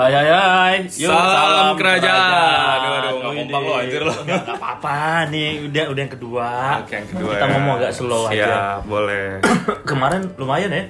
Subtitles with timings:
[0.00, 0.76] Hai hai hai.
[0.88, 2.78] Yuk, Salam kerajaan.
[2.80, 4.14] Aduh, aduh, kompak lo, anjir lo.
[4.16, 4.96] Nggak nggak apa-apa
[5.28, 6.48] nih, udah udah yang kedua.
[6.80, 7.52] Oke, yang kedua Kita ya.
[7.52, 8.80] ngomong agak slow Siap, aja.
[8.82, 9.24] boleh.
[9.90, 10.84] Kemarin lumayan ya.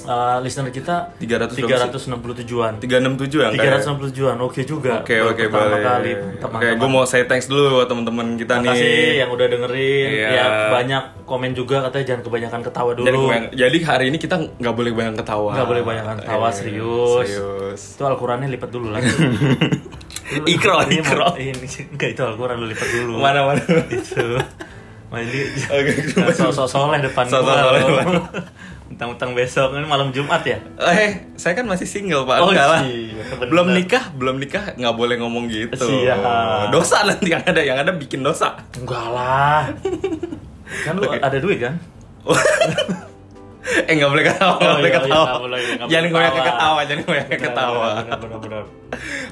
[0.00, 2.08] eh, listener kita 300 berapa sih?
[2.08, 2.72] 367-an.
[2.80, 2.88] 367
[3.38, 3.84] yang kayak.
[3.84, 4.36] 367-an.
[4.40, 5.04] Oke juga.
[5.04, 5.84] Oke, Baru oke, pertama boleh.
[5.84, 6.78] kali Oke, teman-teman.
[6.80, 9.12] gue mau say thanks dulu buat teman-teman kita Makasih nih.
[9.18, 10.08] yang udah dengerin.
[10.10, 10.28] Iya.
[10.30, 13.04] Ya banyak komen juga katanya jangan kebanyakan ketawa dulu.
[13.04, 13.20] Jadi,
[13.52, 15.50] jadi hari ini kita nggak boleh banyak ketawa.
[15.52, 17.28] Nggak boleh banyak ketawa, Eh, serius.
[17.28, 17.57] Serius.
[17.70, 19.08] Itu Al-Qurannya lipat dulu lagi.
[20.46, 21.24] Ikro, Ini ikro.
[21.24, 21.56] mau- Ini
[21.88, 23.16] enggak itu Al-Quran lu lipat dulu.
[23.16, 23.64] Mana mana.
[23.88, 24.36] itu
[25.08, 25.92] mandi Oke,
[26.30, 28.06] sosok soleh depan Sosok gua soleh depan.
[28.88, 32.38] Mentang-mentang besok ini malam Jumat ya Eh, saya kan masih single pak.
[32.38, 32.84] Oh, lah.
[32.84, 33.24] iya.
[33.40, 35.80] Belum nikah, belum nikah nggak boleh ngomong gitu.
[35.80, 36.68] Siap.
[36.68, 38.60] Dosa nanti yang ada, yang ada bikin dosa.
[38.74, 39.64] enggak lah
[40.84, 41.16] kan lu Oke.
[41.18, 41.80] ada duit kan
[43.68, 45.24] eh nggak boleh ketawa, nggak Oh, boleh iya, iya, ketawa.
[45.26, 46.80] nggak boleh, jangan banyak ketawa.
[46.82, 47.88] jangan banyak ketawa.
[47.98, 48.64] benar, benar, benar.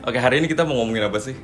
[0.03, 1.37] Oke, hari ini kita mau ngomongin apa sih?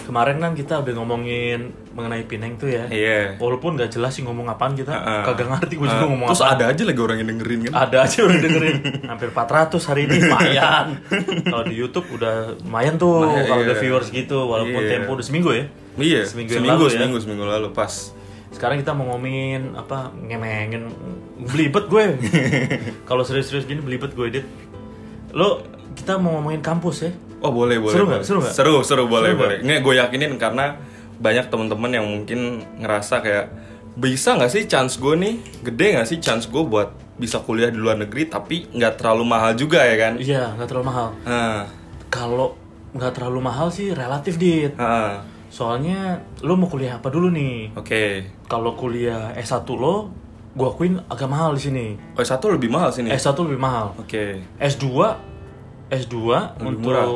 [0.00, 1.60] kemarin kan kita udah ngomongin
[1.94, 3.38] mengenai Pineng tuh ya Iya.
[3.38, 5.22] walaupun nggak jelas sih ngomong apaan kita Heeh.
[5.22, 7.72] kagak ngerti gue juga Ah, ngomong Terus apa ada aja lagi orang yang dengerin kan?
[7.78, 10.86] ada aja udah dengerin hampir 400 hari ini lumayan
[11.46, 13.70] kalau di YouTube udah lumayan tuh kalau iya.
[13.70, 14.90] ada viewers gitu walaupun Iya.
[14.90, 16.94] tempo udah seminggu ya Iya, Seminggu seminggu, yang ya.
[16.96, 17.92] seminggu, seminggu lalu pas.
[18.50, 20.90] Sekarang kita mau ngomongin apa ngemengin
[21.46, 22.04] belibet gue
[23.08, 24.46] kalau serius-serius gini belibet gue dit
[25.30, 25.62] lo
[25.94, 27.96] kita mau ngomongin kampus ya Oh boleh boleh.
[27.96, 28.20] Seru nggak?
[28.20, 28.52] Seru nggak?
[28.52, 29.56] Seru seru boleh Seru boleh.
[29.64, 30.76] Ini gue yakinin karena
[31.16, 33.46] banyak teman-teman yang mungkin ngerasa kayak
[33.96, 35.34] bisa nggak sih chance gue nih
[35.64, 39.52] gede nggak sih chance gue buat bisa kuliah di luar negeri tapi nggak terlalu mahal
[39.56, 40.12] juga ya kan?
[40.16, 41.64] iya nggak terlalu mahal Nah,
[42.08, 42.56] kalau
[42.92, 45.98] nggak terlalu mahal sih relatif dit ah, soalnya
[46.40, 48.04] lo mau kuliah apa dulu nih oke.
[48.46, 50.08] kalau kuliah S1 lo
[50.50, 53.06] gue akuin agak mahal di sini Oh satu lebih mahal sini.
[53.08, 54.42] S1 lebih mahal Oke.
[54.56, 54.86] S2
[55.90, 57.06] S2 Lebih untuk murah.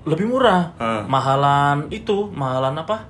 [0.00, 0.62] lebih murah.
[0.74, 1.02] Ah.
[1.04, 3.06] Mahalan itu, mahalan apa?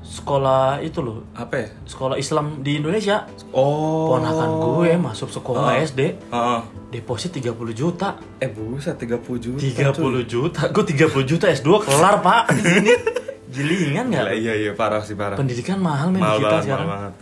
[0.00, 1.68] Sekolah itu loh, Apa ya?
[1.84, 3.28] sekolah Islam di Indonesia.
[3.50, 4.10] Oh.
[4.10, 5.78] Ponakan gue masuk sekolah Ah.
[5.78, 6.60] SD, Ah, ah.
[6.88, 8.16] deposit 30 juta.
[8.38, 9.60] Eh buset 30 juta.
[9.60, 10.60] 30 juta.
[10.70, 12.42] Gue 30 juta S2 kelar, Pak.
[12.50, 12.92] Di sini.
[13.48, 14.26] Gilingan nggak?
[14.34, 15.34] iya iya parah sih parah.
[15.34, 16.86] Pendidikan mahal men mahal kita banget, sekarang.
[16.86, 17.14] mahal banget.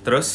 [0.00, 0.28] Terus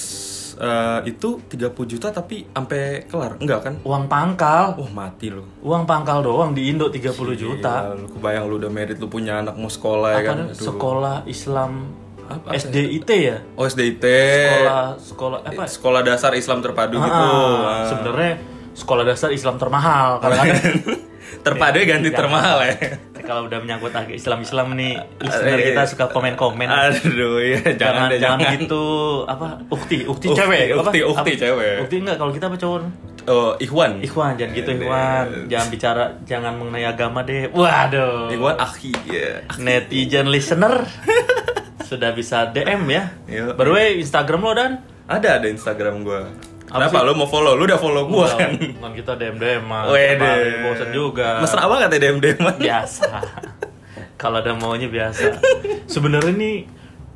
[0.55, 3.37] eh, itu 30 juta tapi sampai kelar?
[3.37, 3.73] Enggak kan?
[3.81, 4.75] Uang pangkal.
[4.75, 5.45] Wah mati lu.
[5.59, 7.73] Uang pangkal doang di Indo 30 juta.
[7.85, 10.37] Gila, lu kebayang lu udah merit lu punya anak mau sekolah ya kan?
[10.47, 10.55] Aduh.
[10.55, 11.71] Sekolah Islam
[12.25, 12.53] Apa?
[12.53, 13.37] SDIT ya?
[13.55, 14.05] Oh SDIT.
[14.05, 15.63] Sekolah sekolah apa?
[15.65, 17.09] Sekolah dasar Islam terpadu gitu.
[17.09, 17.85] Ah, Ah.
[17.85, 18.33] sebenarnya
[18.71, 20.77] sekolah dasar Islam termahal kadang-kadang
[21.45, 22.19] terpadu ya ganti Jangan.
[22.21, 22.73] termahal ya.
[23.29, 28.39] Kalau udah menyangkut Islam-Islam nih listener kita suka komen-komen Aduh ya jangan jangan deh jangan
[28.39, 28.53] jangan.
[28.57, 28.83] gitu
[29.23, 30.81] apa ukti ukti Ukti, cewek apa?
[30.83, 31.39] ukti, ukti Apa?
[31.39, 31.75] cewek.
[31.79, 32.81] ukti enggak kalau kita apa cowok
[33.29, 34.01] Oh Ikhwan.
[34.01, 39.45] Ikhwan jangan gitu Ikhwan jangan bicara jangan mengenai agama deh waduh Ikhwan akhi ya.
[39.55, 40.81] netizen listener
[41.89, 43.53] sudah bisa DM ya Iya.
[43.53, 46.25] by the way Instagram lo dan Ada ada Instagram gua.
[46.69, 47.05] Apa Kenapa sih?
[47.05, 47.53] lu mau follow?
[47.53, 48.53] Lu udah follow gua kan?
[48.55, 50.33] kan kita DM DM Wede.
[50.61, 52.39] bosan juga Mesra banget ya DM DM.
[52.61, 53.09] biasa
[54.15, 55.39] kalau ada maunya biasa
[55.85, 56.57] sebenarnya nih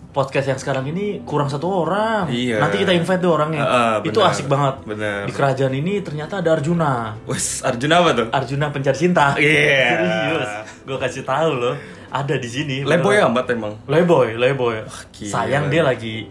[0.09, 2.57] podcast yang sekarang ini kurang satu orang Iya.
[2.59, 5.25] nanti kita invite tuh orangnya Ah, ah, itu asik banget Benar.
[5.25, 8.27] di kerajaan ini ternyata ada Arjuna Wes Arjuna apa tuh?
[8.31, 9.89] Arjuna pencari cinta Iya.
[9.99, 11.75] serius gue kasih tahu loh
[12.07, 13.73] ada di sini Leboy amat emang.
[13.83, 14.85] Leboy, Leboy.
[15.09, 15.33] gila.
[15.33, 16.29] Sayang dia lagi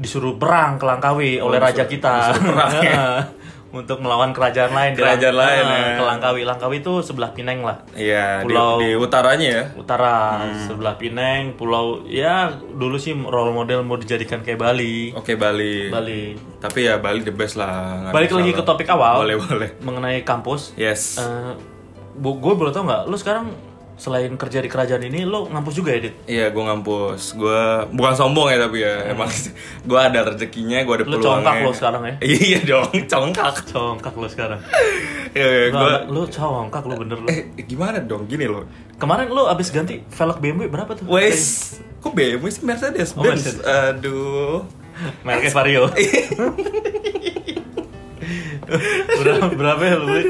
[0.00, 2.14] disuruh perang ke Langkawi Oh, oleh raja disuruh- kita.
[2.32, 3.04] disuruh perang, ya.
[3.70, 4.90] Untuk melawan kerajaan lain.
[4.90, 5.94] di Kerajaan Lang- lain, Ah, ya.
[5.94, 6.40] Ke Langkawi.
[6.42, 7.78] Langkawi itu sebelah Pineng lah.
[7.92, 9.64] Iya, di, Pulau- di utaranya ya.
[9.78, 10.58] Utara, Hmm.
[10.58, 15.14] sebelah Pineng, pulau ya dulu sih role model mau dijadikan kayak Bali.
[15.14, 15.86] Oke Bali.
[15.86, 16.34] Bali.
[16.58, 18.10] Tapi ya Bali the best lah.
[18.10, 19.70] Balik lagi ke topik awal Boleh boleh.
[19.78, 20.74] mengenai kampus.
[20.74, 21.22] Yes.
[21.22, 21.54] Eh,
[22.12, 23.06] bu, gue boleh tau nggak?
[23.06, 23.54] Lu sekarang
[24.00, 26.14] selain kerja di kerajaan ini, lu ngampus juga ya, Dit?
[26.24, 27.36] Iya, gue ngampus.
[27.36, 27.60] Gue
[27.92, 29.28] bukan sombong ya tapi ya, emang
[29.90, 31.12] gue ada rezekinya, gue ada Hmm.
[31.12, 31.28] Peluangnya.
[31.36, 32.14] congkak lo sekarang ya?
[32.48, 33.54] iya dong, congkak.
[33.70, 34.60] Congkak lu sekarang.
[35.30, 35.94] Iya, iya, Lu, gue.
[36.08, 37.28] lu congkak lu bener lu.
[37.28, 38.24] Eh, gimana dong?
[38.24, 38.64] Gini loh.
[38.96, 41.04] Kemarin lu abis ganti velg BMW berapa tuh?
[41.04, 43.20] Wes, kok BMW sih Mercedes Oh?
[43.20, 43.60] Mercedes.
[43.60, 44.64] Aduh.
[45.20, 45.84] Mereknya Vario.
[49.16, 50.22] berapa berapa ya beli?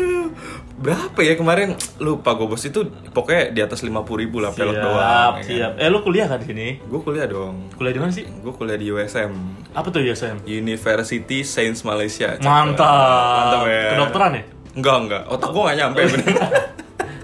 [0.81, 1.77] Berapa ya kemarin?
[1.99, 4.97] Lupa gue bos itu pokoknya di atas 50 ribu lah pelek doang.
[4.97, 5.73] Siap, ya siap.
[5.77, 6.81] Eh lu kuliah kan di sini?
[6.81, 7.69] Gue kuliah dong.
[7.75, 8.25] Kuliah di mana sih?
[8.25, 9.33] Gue kuliah di USM.
[9.71, 10.41] Apa tuh ya Sam?
[10.43, 12.41] University Sains Malaysia.
[12.41, 12.81] Mantap.
[12.81, 13.85] Mantap ya.
[13.93, 14.43] Kedokteran ya?
[14.73, 15.23] Enggak, enggak.
[15.29, 16.35] Otak gue gak nyampe bener.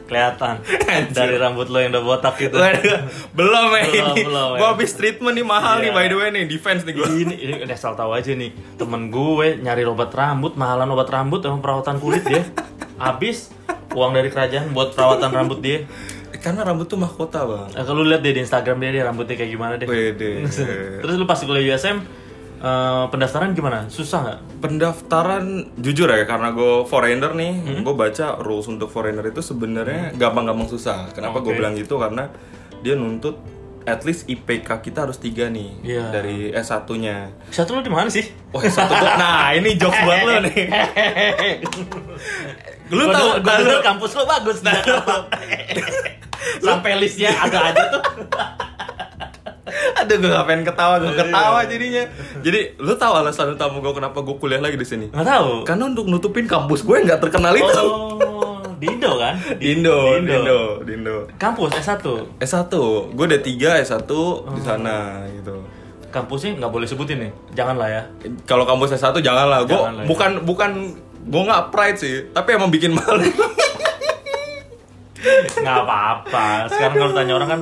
[0.06, 0.54] Kelihatan
[1.10, 2.54] dari rambut lo yang udah botak gitu.
[3.32, 4.22] Belum ya Belum, ini.
[4.22, 4.58] belum ya.
[4.60, 5.96] Gue habis treatment nih mahal nih Iya.
[5.96, 7.06] by the way nih defense nih gue.
[7.16, 11.42] ini ini udah asal tahu aja nih temen gue nyari obat rambut mahalan obat rambut
[11.42, 12.44] emang perawatan kulit dia
[12.96, 13.52] habis
[13.92, 15.84] uang dari kerajaan buat perawatan rambut dia
[16.36, 19.34] karena rambut tuh mahkota bang Nah, kalau lu lihat deh di Instagram dia, dia rambutnya
[19.34, 19.86] kayak gimana deh.
[19.86, 20.46] Wede.
[21.02, 22.06] Terus lu pas kuliah USM
[22.56, 23.88] eh, pendaftaran gimana?
[23.88, 24.40] Susah nggak?
[24.56, 25.44] pendaftaran
[25.76, 27.82] jujur ya karena gue foreigner nih Hmm?
[27.82, 31.58] gue baca rules untuk foreigner itu sebenarnya gampang-gampang susah kenapa gue Oke.
[31.58, 32.30] bilang gitu karena
[32.80, 33.36] dia nuntut
[33.86, 36.10] at least IPK kita harus tiga nih Iya.
[36.10, 38.26] dari S1 nya Satu lu di mana sih?
[38.50, 40.66] Oh S1 gua, nah ini jokes buat lo nih
[42.88, 44.78] Lu tahu denger- gua lu- denger kampus lu bagus nah.
[46.58, 48.02] Sampai listnya ada aja tuh.
[49.96, 51.20] Aduh gue gak pengen ketawa, gue Iya.
[51.20, 52.04] ketawa jadinya
[52.38, 55.06] Jadi lu tahu alasan utama gue kenapa gue kuliah lagi di sini?
[55.08, 55.50] Nggak tahu.
[55.64, 58.45] Karena untuk nutupin kampus gue yang gak terkenal itu Oh,
[58.76, 59.34] di Indo kan?
[59.56, 62.04] Di Indo, di Indo, di Indo Kampus S1.
[62.38, 62.72] S1,
[63.10, 64.44] gue udah 3 S1 Oh.
[64.48, 65.56] di sana gitu.
[66.06, 67.32] Kampusnya nggak boleh sebutin nih.
[67.52, 68.02] Jangan lah ya.
[68.44, 69.64] Kalau kampus S1 janganlah.
[69.64, 70.08] Gue Jangan lah ya.
[70.08, 70.70] bukan bukan
[71.22, 73.26] gue nggak pride sih, tapi emang bikin malu.
[75.56, 76.70] Nggak apa-apa.
[76.70, 77.60] Sekarang kalau tanya orang kan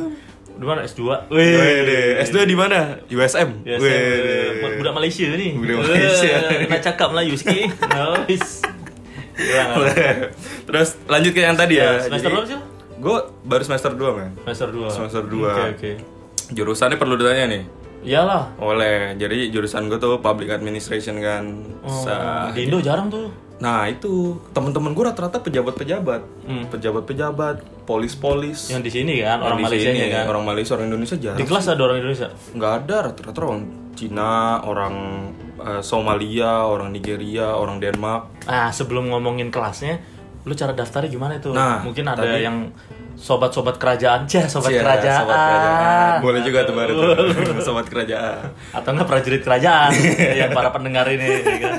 [0.54, 1.00] di mana S2?
[1.32, 3.00] Wede, S2 di mana?
[3.08, 3.64] USM.
[3.64, 4.60] Wede.
[4.60, 5.56] saya budak Malaysia nih.
[5.56, 6.34] Budak Malaysia.
[6.70, 7.72] Nak cakap Melayu sikit.
[8.28, 8.60] Nice.
[9.34, 9.78] Apa?
[10.66, 11.98] Terus lanjut ke yang tadi ya.
[11.98, 12.58] Ya, semester berapa sih?
[12.96, 14.30] Gue baru semester 2 men.
[14.40, 14.88] Semester 2.
[14.88, 15.50] Semester dua.
[15.50, 15.92] Oke, oke.
[16.50, 17.62] Jurusannya perlu ditanya nih.
[18.04, 18.52] Iyalah.
[18.58, 21.44] Oleh, jadi jurusan gue tuh public administration kan.
[21.80, 23.32] Oh, Sa- di Indo jarang tuh.
[23.54, 26.64] Nah itu temen-temen gue rata-rata pejabat-pejabat, Hmm.
[26.68, 28.68] pejabat-pejabat, polis-polis.
[28.68, 30.24] Yang di sini kan orang Malaysia sini, kan.
[30.26, 31.38] orang Malaysia, orang Indonesia jarang.
[31.38, 32.28] Di kelas ada orang Indonesia.
[32.50, 33.62] nggak ada rata-rata orang
[33.94, 34.94] Cina, orang
[35.56, 38.44] eh, Somalia, orang Nigeria, orang Denmark.
[38.44, 40.02] Ah, sebelum ngomongin kelasnya,
[40.42, 41.50] lu cara daftarnya gimana itu?
[41.50, 42.72] Nah, Mungkin ada tadi- yang
[43.14, 45.20] sobat-sobat kerajaan, cah sobat Cia, kerajaan.
[45.22, 46.16] sobat kerajaan.
[46.20, 47.14] Boleh juga tuh baru tuh.
[47.66, 48.50] sobat kerajaan.
[48.70, 49.90] Atau enggak prajurit kerajaan
[50.40, 51.74] yang para pendengar ini ya kan.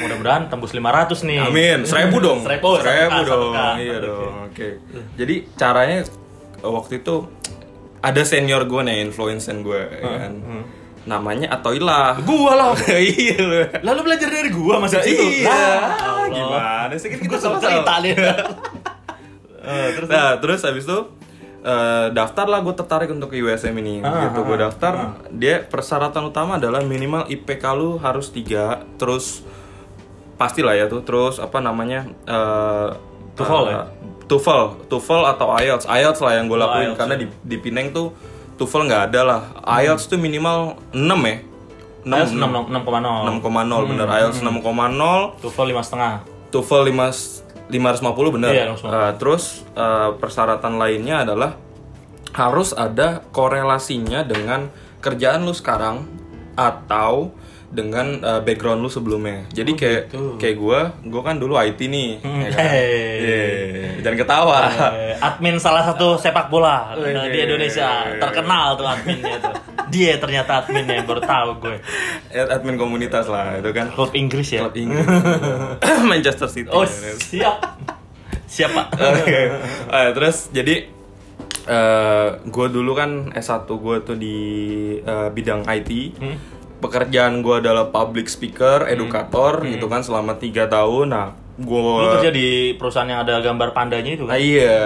[0.00, 1.38] Mudah-mudahan tembus 500 nih.
[1.40, 2.38] Amin, seribu dong.
[2.42, 3.54] Seribu, seribu dong.
[3.76, 4.32] Iya dong.
[4.50, 4.82] Oke.
[5.14, 6.02] Jadi caranya
[6.60, 7.24] waktu itu
[8.00, 10.32] ada senior gue nih influencer gue ya kan.
[11.08, 12.20] Namanya Atoilah.
[12.22, 12.70] Gua lah.
[13.00, 13.64] iya lu.
[13.80, 15.24] Lalu belajar dari gua masih situ.
[15.44, 15.48] Iya.
[15.48, 17.64] Lah, Gimana sih kita sama-sama.
[17.64, 18.14] cerita nih.
[19.60, 20.98] Eh, terus Nah, terus habis itu
[21.60, 24.00] eh, daftar lah gue tertarik untuk USM ini.
[24.00, 24.60] Ah, gitu ah, gue ah.
[24.68, 24.92] daftar,
[25.28, 29.44] dia persyaratan utama adalah minimal IPK lu harus 3, terus
[30.40, 32.08] pastilah ya tuh, terus apa namanya?
[32.24, 32.88] eh
[33.36, 33.80] TOEFL eh, ya?
[34.24, 35.84] TOEFL, TOEFL atau IELTS.
[35.84, 37.20] IELTS lah yang gue Oh, lakuin IELTS, karena ya.
[37.20, 38.08] di di Pineng tuh
[38.60, 39.40] TOEFL nggak ada lah.
[39.64, 41.36] IELTS tuh minimal 6 ya.
[42.04, 43.40] IELTS 6, 6,0.
[43.40, 44.04] 6,0 bener.
[44.04, 46.14] IELTS 6,0, TOEFL lima setengah.
[46.52, 48.50] TOEFL 5 550 bener.
[48.52, 48.92] Iya, 550.
[48.92, 51.56] Eh, terus eh, persyaratan lainnya adalah
[52.36, 54.68] harus ada korelasinya dengan
[55.00, 56.04] kerjaan lu sekarang
[56.52, 57.32] atau
[57.70, 59.46] dengan eh, background lu sebelumnya.
[59.48, 60.34] Jadi kayak gitu.
[60.36, 62.18] kayak gua, gua kan dulu IT nih.
[62.18, 62.58] Hmm, ya kan?
[62.60, 62.90] hey.
[63.16, 63.42] Iya,
[64.02, 64.58] Jangan ketawa.
[64.90, 67.12] Eh, admin salah satu sepak bola Wih.
[67.12, 69.54] eh, di Indonesia terkenal tuh adminnya tuh
[69.86, 71.76] dia ternyata adminnya baru tahu gue
[72.32, 73.90] Admin komunitas lah itu kan.
[73.90, 75.02] klub Inggris ya Klub Inggris.
[76.10, 76.70] Manchester City.
[76.70, 77.56] oh ya siap
[78.46, 79.40] siapa Oke.
[79.90, 80.86] Eh, terus jadi
[81.66, 84.36] eh gue dulu kan S1 gue tuh di
[84.96, 85.90] eh, bidang IT.
[86.16, 86.36] Hmm.
[86.80, 91.06] Pekerjaan gue adalah public speaker, edukator gitu kan selama tiga tahun.
[91.08, 91.80] Nah, gue
[92.16, 94.80] kerja di perusahaan yang ada gambar pandanya itu kan iya,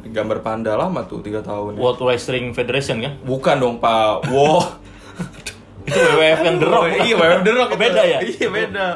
[0.00, 1.74] gambar panda lama tuh tiga tahun.
[1.74, 4.30] World Wrestling Federation kan Bukan dong Pak.
[4.30, 4.62] Wow.
[5.82, 7.70] itu WWF yang The Rock iya, WWF The Rock.
[7.82, 8.86] beda ya Iya beda.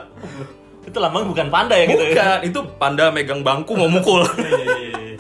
[0.86, 4.22] itu lambang bukan panda ya gitu ya Bukan, itu panda megang bangku mau mukul.
[4.38, 5.16] Iya, iya, iya.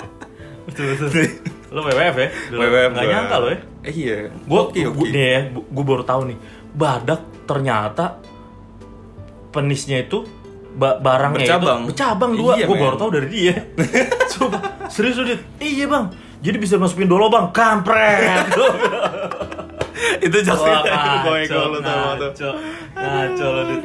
[0.64, 1.26] betul betul
[1.66, 2.28] lo WWF ya.
[2.54, 3.02] WWF gua.
[3.02, 4.16] nyangka lo ya Eh, iya.
[4.30, 4.78] gue oke.
[5.04, 6.38] nih ya gue baru tahu nih
[6.76, 8.20] badak ternyata
[9.48, 10.28] penisnya itu
[10.72, 11.80] ba- barangnya Bercabang.
[11.80, 12.30] itu bercabang.
[12.36, 12.52] dua.
[12.54, 13.54] Iya, gue baru tahu dari dia.
[14.36, 15.40] Coba serius lu Dit?
[15.58, 16.12] iya bang.
[16.38, 17.48] Jadi bisa masukin dolo bang?
[17.50, 18.44] Kampret.
[20.20, 22.28] Itu gue ngaco, lu sama tuh.
[22.28, 22.48] ngaco,
[22.92, 23.80] ngaco lo Dit.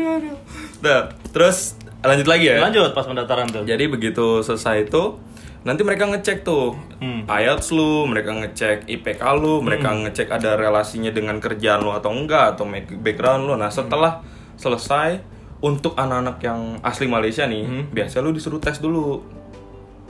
[0.82, 1.00] Nah,
[1.32, 1.58] terus
[2.02, 2.58] lanjut lagi ya.
[2.60, 3.64] lanjut pas pendaftaran tuh.
[3.64, 5.16] Jadi begitu selesai itu
[5.62, 7.26] nanti mereka ngecek tuh Hmm.
[7.26, 12.54] IELTS lu, mereka ngecek IPK lu, mereka ngecek ada relasinya dengan kerjaan lu atau enggak
[12.54, 13.58] atau background lu.
[13.58, 14.22] Nah, setelah
[14.54, 15.18] selesai
[15.62, 17.84] untuk anak-anak yang asli Malaysia nih, Hmm.
[17.90, 19.22] biasa lu disuruh tes dulu.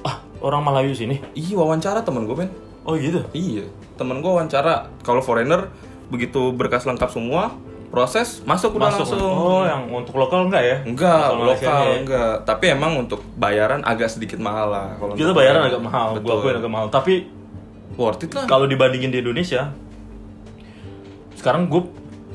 [0.01, 2.49] ah orang Melayu sini Iya, wawancara temen gue, men.
[2.81, 4.89] oh gitu Iya, temen gue wawancara.
[4.99, 5.69] Kalau foreigner
[6.09, 7.53] begitu berkas lengkap semua,
[7.91, 9.19] proses masuk udah masuk langsung.
[9.19, 11.95] oh yang untuk lokal enggak ya Enggak, Lokal ya.
[11.99, 12.33] enggak.
[12.41, 14.95] Tapi emang untuk bayaran agak sedikit mahal lah.
[14.95, 16.23] Kalau kita bayaran agak mahal Betul.
[16.23, 17.13] gua akuin agak mahal tapi
[17.93, 18.47] Worth it lah.
[18.47, 19.75] kalau dibandingin di Indonesia
[21.35, 21.83] sekarang gue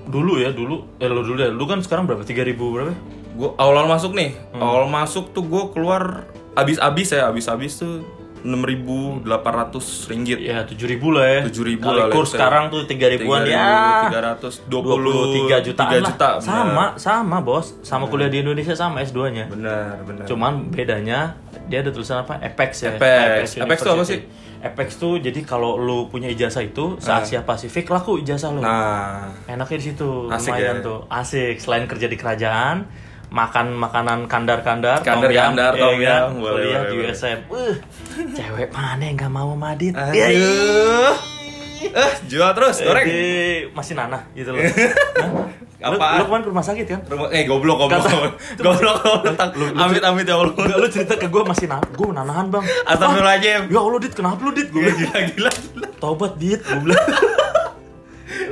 [0.07, 2.93] dulu ya dulu eh lu dulu ya lu kan sekarang berapa 3000 berapa
[3.33, 4.65] Gua awal-awal masuk nih, Hmm.
[4.65, 8.01] awal masuk tuh gue keluar abis-abis ya, abis-abis tuh
[8.47, 10.39] 6.800 ringgit.
[10.39, 11.41] Ya tujuh ribu lah ya.
[11.51, 14.07] 7.000 Kali lah, kurs sekarang tuh tiga ribuan ya.
[14.09, 16.07] 3.300 23 jutaan 23 lah.
[16.07, 16.29] juta.
[16.39, 16.47] benar.
[16.47, 17.75] sama, sama bos.
[17.83, 19.51] Sama kuliah di Indonesia sama S2-nya.
[19.51, 20.25] Benar, benar.
[20.31, 21.35] Cuman bedanya
[21.67, 22.39] dia ada tulisan apa?
[22.39, 22.95] Apex ya.
[22.95, 23.59] Apex.
[23.59, 24.47] Apex tuh apa University.
[24.57, 28.65] Apex tuh jadi kalau lu punya ijazah itu se Asia Pasifik laku ijazah lu.
[28.65, 30.87] Nah, Enaknya di situ Asik lumayan ya?
[30.87, 30.99] tuh.
[31.13, 31.61] Asik.
[31.61, 32.89] Selain kerja di kerajaan,
[33.37, 36.97] makan makanan kandar-kandar, Kandar-kandar, tom tom ya, Boleh, kuliah boleh, di.
[37.05, 37.39] USM.
[37.47, 37.75] Uh,
[38.33, 39.93] cewek mana yang gak mau Madit?
[39.93, 41.15] Ya, aduh.
[41.77, 43.05] Eh, jual terus, goreng.
[43.05, 44.59] Eh, masih nanah gitu loh.
[45.77, 45.93] Hah?
[45.93, 47.01] Lu, lu kemarin ke rumah sakit kan?
[47.05, 48.01] Rumah- Eh, goblok, goblok.
[48.01, 48.33] Kata-
[48.65, 49.37] goblok, goblok.
[49.77, 50.57] Amit, amit ya Allah.
[50.57, 52.65] Enggak, lu cerita ke gue masih nah, gue nanahan bang.
[52.89, 53.63] Astagfirullahaladzim.
[53.69, 54.69] Ya Allah dit, kenapa lu dit?
[54.73, 55.89] Gue Gila, gila, gila.
[56.01, 56.97] Tobat dit, gue bilang.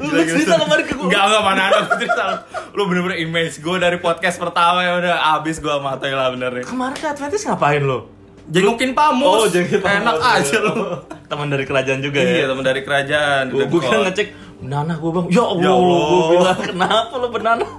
[0.04, 1.06] lu lu cerita kemarin ke gue.
[1.08, 2.36] Enggak, enggak, mana ada aku cerita lu.
[2.74, 6.64] Lu bener-bener image gue dari podcast pertama ya udah abis gue sama lah bener nih.
[6.64, 7.98] Kemarin ke Adventist ngapain lo?
[8.44, 9.40] Jengukin pamus.
[9.40, 10.74] Oh, jadi Enak aja lu.
[11.32, 12.46] Teman dari kerajaan juga Iya, ya.
[12.52, 13.44] teman dari kerajaan.
[13.48, 16.00] Gue kan ngecek Benana gue bang, ya Allah, Ya Allah.
[16.00, 17.66] gue bilang kenapa lo benana?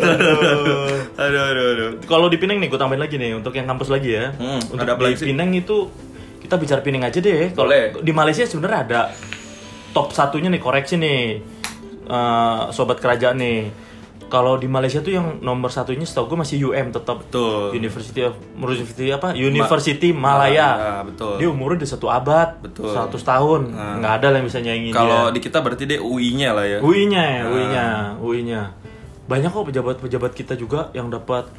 [0.00, 0.96] Aduh.
[1.14, 1.90] Aduh, aduh, aduh.
[2.08, 4.32] Kalau di Pineng nih, gue tambahin lagi nih untuk yang kampus lagi ya.
[4.34, 5.28] Hmm, untuk ada di?
[5.28, 5.76] Pineng itu
[6.40, 7.52] kita bicara Pineng aja deh.
[7.52, 7.70] Kalau
[8.00, 9.00] di Malaysia sebenarnya ada
[9.90, 11.22] top satunya nih koreksi nih,
[12.06, 13.60] eh, sobat kerajaan nih.
[14.30, 17.18] Kalau di Malaysia tuh yang nomor satunya setahu gue masih UM tetap.
[17.26, 17.74] Betul.
[17.74, 19.34] University of University apa?
[19.34, 20.70] University Malaya.
[20.70, 21.34] Malaya, betul.
[21.42, 22.94] Dia umurnya udah satu abad, Betul.
[22.94, 23.74] 100 tahun.
[23.74, 23.98] Nah.
[23.98, 26.78] Nggak ada lah yang bisa nyaingin Kalau di kita berarti dia UI-nya lah ya.
[26.78, 27.50] UI-nya, ya, Nah.
[27.50, 27.86] UI-nya,
[28.22, 28.62] UI-nya.
[29.26, 31.50] Banyak kok pejabat-pejabat kita juga yang dapat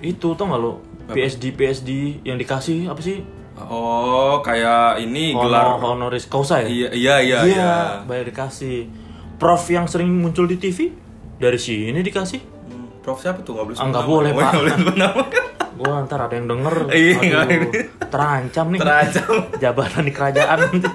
[0.00, 0.80] itu tau nggak lo?
[1.12, 3.20] PSD PSD yang dikasih apa sih?
[3.56, 6.66] Oh, kayak ini gelar Honor, honoris causa ya?
[6.66, 7.72] Iya, iya, iya, Iya, iya.
[8.02, 8.90] bayar dikasih.
[9.34, 10.90] Prof yang sering muncul di TV
[11.36, 12.40] dari sini dikasih.
[12.42, 13.54] Hmm, Prof siapa tuh?
[13.54, 14.10] Nggak boleh Ah, sebut nggak nama.
[14.10, 14.52] boleh, Oh, Pak.
[14.52, 15.22] boleh sebut nama.
[15.74, 16.74] Gua ntar ada yang denger.
[16.94, 17.70] Iya, Aduh,
[18.04, 18.80] terancam nih.
[18.80, 19.32] Terancam.
[19.62, 20.88] Jabatan di kerajaan nanti.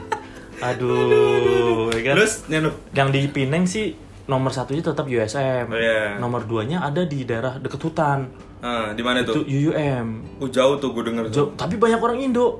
[0.59, 2.13] Aduh, ya kan?
[2.15, 2.33] Terus.
[2.91, 5.67] Yang di Pineng sih nomor satunya tetap USM.
[5.67, 6.15] Oh, iya.
[6.15, 8.27] Nomor duanya ada di daerah deket hutan.
[8.59, 9.43] Ah, di mana Itu tuh?
[9.43, 10.07] UUM.
[10.37, 11.23] Oh, jauh tuh gue denger.
[11.27, 11.33] tuh.
[11.33, 12.59] Jo- tapi banyak orang Indo.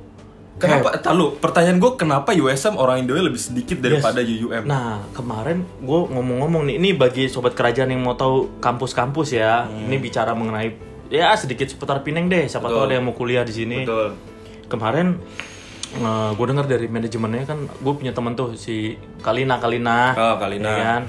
[0.55, 0.91] Kenapa?
[0.93, 4.39] Tahu, pertanyaan gue kenapa USM orang Indo lebih sedikit daripada Yes.
[4.39, 4.63] UUM?
[4.65, 9.63] Nah, kemarin gue ngomong-ngomong nih, ini bagi sobat kerajaan yang mau tahu kampus-kampus ya.
[9.65, 9.87] Hmm.
[9.87, 10.75] Ini bicara mengenai
[11.07, 12.43] ya sedikit seputar Pineng deh.
[12.45, 13.83] Siapa tahu ada yang mau kuliah di sini.
[13.83, 14.19] Betul.
[14.67, 15.15] Kemarin
[16.35, 20.11] gue dengar dari manajemennya kan, gue punya temen tuh si Kalina Kalina.
[20.13, 20.67] Oh, Kalina.
[20.69, 21.01] ya kan?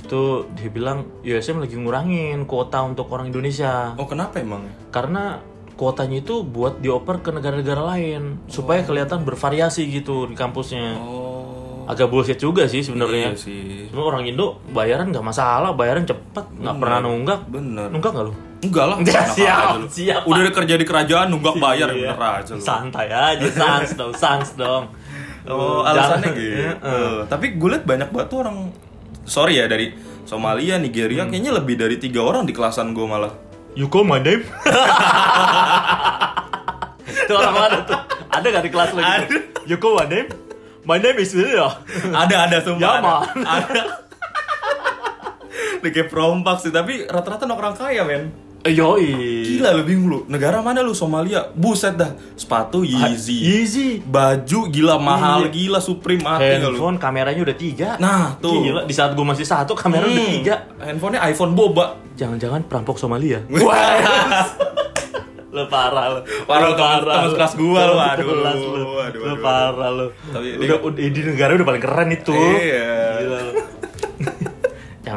[0.00, 3.96] Itu dia bilang USM lagi ngurangin kuota untuk orang Indonesia.
[3.96, 4.64] Oh, kenapa emang?
[4.92, 5.40] Karena
[5.76, 10.96] kuotanya itu buat dioper ke negara-negara lain supaya kelihatan bervariasi gitu di kampusnya.
[10.96, 11.84] Oh.
[11.86, 13.30] Agak bullshit juga sih sebenarnya.
[13.30, 13.86] Iya sih.
[13.94, 17.40] Cuma orang Indo bayaran nggak masalah, bayaran cepet, nggak pernah nunggak.
[17.46, 17.88] Bener.
[17.94, 18.34] Nunggak nggak lu?
[18.66, 18.96] Enggak lah.
[19.06, 22.16] Ya, siap, aja siap, Udah kerja di kerajaan nunggak bayar Iya.
[22.16, 22.62] bener aja lu.
[22.62, 24.84] Santai aja, sans dong, sans dong.
[25.46, 26.58] Oh, alasannya gitu.
[26.58, 27.22] Heeh.
[27.30, 28.66] Tapi gue liat banyak banget tuh orang
[29.24, 29.92] sorry ya dari
[30.26, 31.30] Somalia, Nigeria Hmm.
[31.30, 33.30] kayaknya lebih dari tiga orang di kelasan gue malah.
[33.78, 34.42] You call my name?
[37.06, 37.98] Itu orang mana tuh?
[38.32, 39.06] Ada gak di kelas lagi?
[39.06, 39.26] Ada.
[39.68, 40.28] You call my name?
[40.86, 41.70] My name is William.
[42.14, 42.82] ada ada sumpah.
[42.82, 43.14] Ya, ada.
[43.42, 43.82] Ada.
[45.82, 48.30] Ini kayak perompak sih, tapi rata-rata orang kaya men.
[48.66, 49.06] Eh, Yoi.
[49.46, 50.18] Gila lu bingung lu.
[50.26, 51.46] Negara mana lu Somalia?
[51.48, 52.12] Buset dah.
[52.34, 53.38] Sepatu Yeezy.
[53.56, 53.88] Easy.
[54.00, 55.54] Baju gila mahal Iya.
[55.54, 56.76] gila Supreme mati nggak lu?
[56.76, 57.88] Handphone kameranya udah tiga.
[57.96, 58.58] Nah, tuh.
[58.60, 60.34] Gila, di saat gue masih satu kamera udah Hmm.
[60.34, 60.54] tiga.
[60.76, 61.94] Handphonenya iPhone boba.
[62.12, 63.46] Jangan-jangan perampok Somalia.
[65.48, 66.20] Lo parah lo.
[66.44, 67.96] Parah, Lo temen- temen kelas gua lo.
[67.96, 68.68] Aduh, Kelas lo.
[69.00, 70.06] aduh, Lo aduh, parah lo.
[70.28, 72.34] Tapi udah, udah di negara udah paling keren itu.
[72.34, 72.92] Iya.
[73.16, 73.52] Gila lo.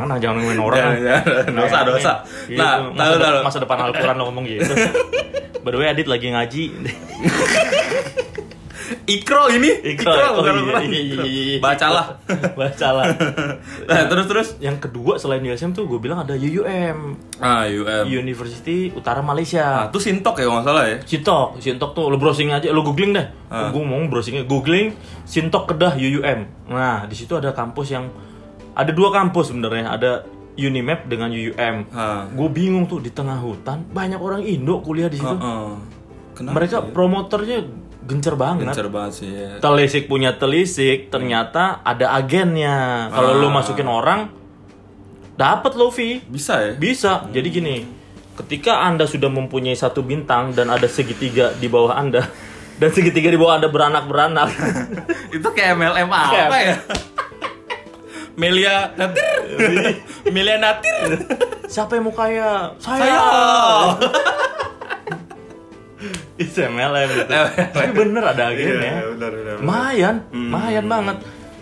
[0.02, 0.78] Jangan jangan ngomongin orang.
[0.80, 1.54] Jangan, jangan.
[1.54, 2.14] Dosa, Nah, dosa.
[2.46, 2.58] gitu.
[2.58, 3.38] Nah, masa, tahu, tahu.
[3.44, 4.74] masa depan Al-Quran lo ngomong gitu.
[5.64, 6.64] By the way, Adit lagi ngaji.
[9.06, 9.70] Ikro ini.
[9.86, 10.82] Ikro, oh bukan iya, Al-Quran.
[10.88, 11.58] iya, iya, iya.
[11.60, 12.06] Bacalah.
[12.60, 13.06] Bacalah.
[13.86, 14.48] Nah, terus terus.
[14.58, 17.18] Yang kedua selain USM tuh gue bilang ada UUM.
[17.38, 18.06] Ah, UM.
[18.06, 19.90] University Utara Nah, Malaysia.
[19.90, 20.98] itu Sintok ya kalau nggak salah ya.
[21.06, 23.26] Sintok, Sintok tuh lo browsing aja, lo googling deh.
[23.50, 23.70] Ah.
[23.70, 26.40] Gue mau browsingnya, googling Sintok Kedah UUM.
[26.70, 28.10] Nah, di situ ada kampus yang
[28.80, 30.12] ada dua kampus sebenarnya, ada
[30.60, 31.76] Unimap dengan UUM.
[32.36, 35.36] Gue bingung tuh di tengah hutan banyak orang Indo kuliah di situ.
[35.40, 35.72] Heeh.
[36.36, 36.56] Kenapa?
[36.56, 37.64] Mereka promotornya
[38.04, 38.68] gencer banget.
[38.68, 39.60] Gencer banget sih ya.
[39.60, 43.08] Telisik punya telisik, ternyata ada agennya.
[43.08, 43.56] Kalau lo Ah.
[43.56, 44.32] masukin orang,
[45.36, 46.24] dapat lo fee.
[46.28, 46.72] Bisa ya?
[46.76, 47.24] Bisa.
[47.32, 47.76] Jadi gini,
[48.36, 52.28] ketika Anda sudah mempunyai satu bintang dan ada segitiga di bawah Anda
[52.80, 54.48] dan segitiga di bawah Anda beranak-beranak.
[55.36, 56.76] itu kayak MLM apa ya?
[58.40, 59.40] Melia Natir.
[60.34, 61.28] Melia Natir.
[61.68, 62.72] Siapa yang mau kaya?
[62.80, 63.04] Saya.
[63.04, 63.20] Saya.
[66.40, 67.28] It's MLM gitu.
[67.76, 68.80] Tapi bener ada agennya.
[68.80, 69.56] Iya, benar, benar.
[69.60, 70.56] Lumayan, Hmm.
[70.56, 71.18] lumayan banget.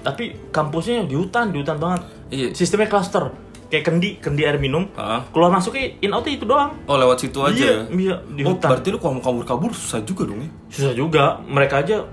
[0.05, 2.01] Tapi kampusnya di hutan, di hutan banget.
[2.29, 2.53] Iya.
[2.53, 3.33] Sistemnya cluster.
[3.67, 4.87] Kayak kendi, kendi air minum.
[4.95, 5.25] Ah.
[5.33, 6.71] Keluar masuknya in outnya itu doang.
[6.87, 7.57] Oh lewat situ aja.
[7.57, 7.81] Iya, ya?
[7.91, 8.69] iya, di oh, hutan.
[8.71, 10.49] berarti lu kalau mau kabur-kabur susah juga dong ya?
[10.71, 11.41] Susah juga.
[11.43, 12.05] Mereka aja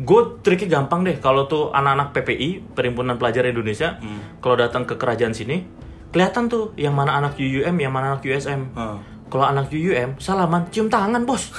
[0.00, 1.16] gue triknya gampang deh.
[1.16, 4.38] Kalau tuh anak-anak PPI Perhimpunan Pelajar Indonesia Hmm.
[4.38, 5.62] kalau datang ke kerajaan sini
[6.08, 8.98] kelihatan tuh yang mana anak UUM yang mana anak USM Ah.
[9.26, 11.52] kalau anak UUM salaman cium tangan bos.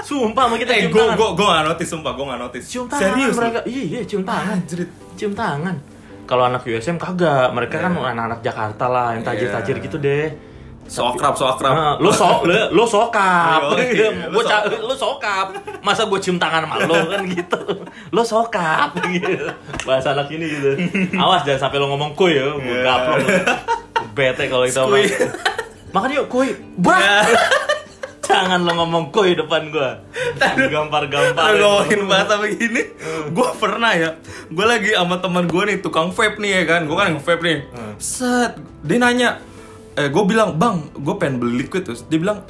[0.00, 1.16] Sumpah sama kita Eh, cium gue tangan.
[1.16, 2.64] gue gue nggak notice sumpah, gue nggak notice.
[2.66, 3.58] cium tangan Serius mereka.
[3.66, 4.56] iya iya cium tangan.
[4.56, 4.90] Anjrit.
[5.14, 5.76] cium tangan.
[6.24, 7.48] Kalau anak USM kagak.
[7.50, 9.82] Mereka kan anak-anak Jakarta lah yang tajir-tajir Iya.
[9.82, 10.26] gitu deh
[10.88, 11.72] So akrab, so akrab.
[11.76, 13.76] Nah, lu so lu, lu sokap.
[13.76, 15.46] Iya, iya, lu Gua ca- lu sokap.
[15.84, 17.60] Masa gue cium tangan sama lu kan gitu.
[18.08, 19.52] Lu sokap gitu.
[19.84, 20.70] Bahasa anak ini gitu.
[21.14, 23.16] Awas jangan sampai lu ngomong kuy ya, gue gaplok.
[23.20, 23.28] lu.
[24.16, 25.06] Bete kalau itu Skuy.
[25.92, 26.56] Makan yuk kuy.
[26.74, 27.28] Brak.
[28.24, 30.00] Jangan lo ngomong kuy depan gua.
[30.68, 31.56] Gampar-gampar.
[31.56, 32.92] ngomongin bahasa begini,
[33.32, 34.14] gue pernah ya,
[34.46, 37.58] gue lagi sama teman gue nih tukang vape nih ya kan, gue kan vape nih,
[37.96, 38.54] set,
[38.84, 39.40] dia nanya,
[39.98, 42.46] eh gue bilang bang, gue pengen beli liquid terus, dia bilang,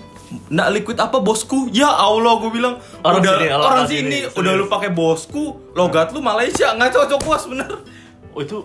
[0.53, 1.73] nak liquid apa bosku?
[1.73, 5.73] Ya Allah, gue bilang, Orang udah sini, orang orang sini, sini, udah lu pakai bosku,
[5.73, 7.73] logat lu Malaysia, nggak cocok bos bener.
[8.37, 8.61] Oh itu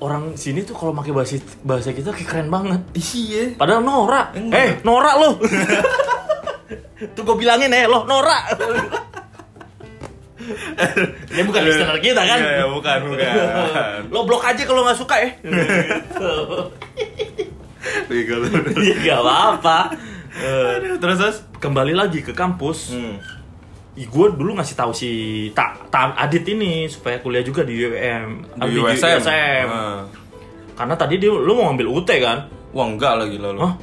[0.00, 2.80] orang sini tuh kalau pakai bahasa bahasa kita kayak keren banget.
[2.96, 3.54] Iya.
[3.54, 4.32] Padahal Nora.
[4.34, 5.36] Eh, Nora lo.
[7.16, 8.44] Tuh gue bilangin eh lo Nora.
[11.36, 12.40] ya bukan listener kita kan.
[12.40, 13.32] Iya, bukan, bukan.
[14.10, 15.30] lo blok aja kalau nggak suka ya.
[18.08, 18.48] Bego lu.
[18.84, 19.78] Iya gak apa-apa.
[20.30, 21.36] Eh, Terus terus.
[21.58, 22.94] kembali lagi ke kampus.
[22.94, 23.18] Hmm.
[24.00, 25.10] Gue dulu ngasih tahu si
[25.52, 29.20] tak ta, Adit ini supaya kuliah juga di UM, Di USM.
[29.20, 29.66] USM.
[29.68, 30.00] Ah.
[30.72, 32.48] Karena tadi dia lu mau ngambil UT kan?
[32.72, 33.60] Wah enggak lagi lalu.
[33.60, 33.74] Hah?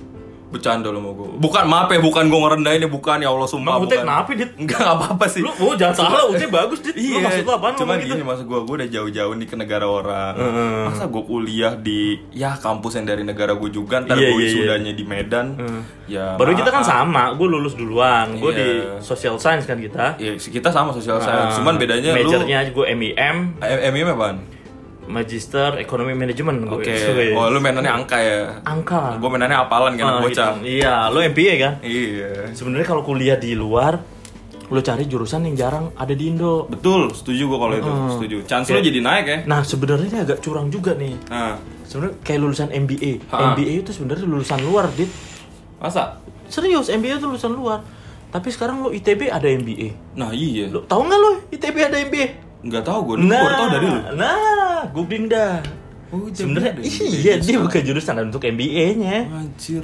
[0.47, 1.27] Bercanda lo mau gue.
[1.37, 3.77] Bukan maaf ya, bukan gue ngerendahin ya, bukan ya Allah sumpah.
[3.77, 4.55] Emang kenapa Dit?
[4.55, 5.43] Enggak nggak apa-apa sih.
[5.43, 6.95] Lu oh, jangan salah UT bagus Dit.
[6.95, 8.15] Iya, Lu maksud lu apaan cuma ngomong gitu?
[8.15, 10.33] gini maksud gue, gue udah jauh-jauh nih ke negara orang.
[10.33, 10.83] Heeh.
[10.87, 14.47] Masa gue kuliah di ya kampus yang dari negara gue juga, ntar Iya, gue iya,
[14.47, 14.55] iya.
[14.55, 15.47] sudahnya di Medan.
[15.55, 15.81] Heeh.
[16.07, 16.27] Ya.
[16.35, 18.57] Baru kita kan sama, gue lulus duluan, gue Iya.
[18.57, 18.67] di
[19.03, 20.15] social science kan kita.
[20.15, 21.53] Iya, kita sama sosial science.
[21.53, 24.37] Ah, Cuman bedanya lu majornya gue MIM, Eh, MIM apaan?
[25.07, 26.67] Magister Ekonomi Manajemen.
[26.67, 26.91] Oke.
[26.91, 27.31] Gue.
[27.31, 28.59] Oh, lu mainannya angka ya.
[28.61, 29.15] Angka.
[29.15, 30.59] Gue mainannya apalan kan Ah, bocah.
[30.59, 30.83] gitu.
[30.83, 31.73] Iya, lo MBA kan?
[31.81, 32.51] Iya.
[32.51, 33.95] Sebenarnya kalau kuliah di luar,
[34.67, 36.67] lo cari jurusan yang jarang ada di Indo.
[36.67, 38.09] Betul, setuju gue kalau itu, Heeh.
[38.11, 38.37] setuju.
[38.45, 38.75] Chance Oke.
[38.75, 39.37] lu jadi naik ya.
[39.45, 41.15] Nah, sebenarnya ini agak curang juga nih.
[41.27, 41.55] Nah,
[41.87, 43.11] Sebenarnya kayak lulusan MBA.
[43.31, 43.55] Ha.
[43.55, 45.07] MBA itu sebenarnya lulusan luar, Dit.
[45.77, 46.19] masa?
[46.47, 47.79] Serius, MBA itu lulusan luar.
[48.27, 49.95] Tapi sekarang lo ITB ada MBA.
[50.19, 50.67] Nah, iya.
[50.67, 52.27] Lo tahu nggak lo ITB ada MBA?
[52.59, 53.99] Nggak tahu gue, nah, gue tahu dari lu.
[54.13, 55.61] Nah, googling dah.
[56.07, 57.43] Oh, Sebenarnya iya MBA.
[57.43, 59.27] dia bukan jurusan untuk MBA-nya.
[59.27, 59.83] Anjir.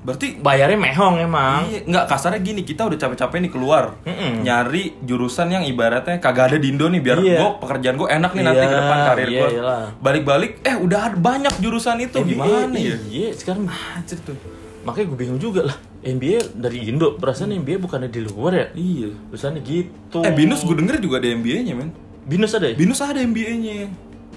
[0.00, 1.64] Berarti Bayarnya mehong emang.
[1.64, 4.44] Iya, nggak kasarnya gini, kita udah capek-capek nih keluar Mm-mm.
[4.44, 7.38] nyari jurusan yang ibaratnya kagak ada di Indo nih biar Iya.
[7.40, 9.50] gua pekerjaan gue enak nih nanti Iya, ke depan karir iya, gue.
[9.98, 12.96] Balik-balik, eh udah ada banyak jurusan itu gimana ya?
[13.00, 14.36] Iya, sekarang Anjir tuh.
[14.84, 15.76] makanya gue bingung juga lah.
[16.04, 18.66] MBA dari Indo, perasaan MBA bukannya di luar ya?
[18.70, 19.08] Iya.
[19.26, 20.20] Tulisannya gitu.
[20.20, 21.90] Eh Binus gue denger juga ada MBA-nya men.
[22.24, 22.74] Binus ada ya?
[22.74, 23.88] Binus ada MBA-nya.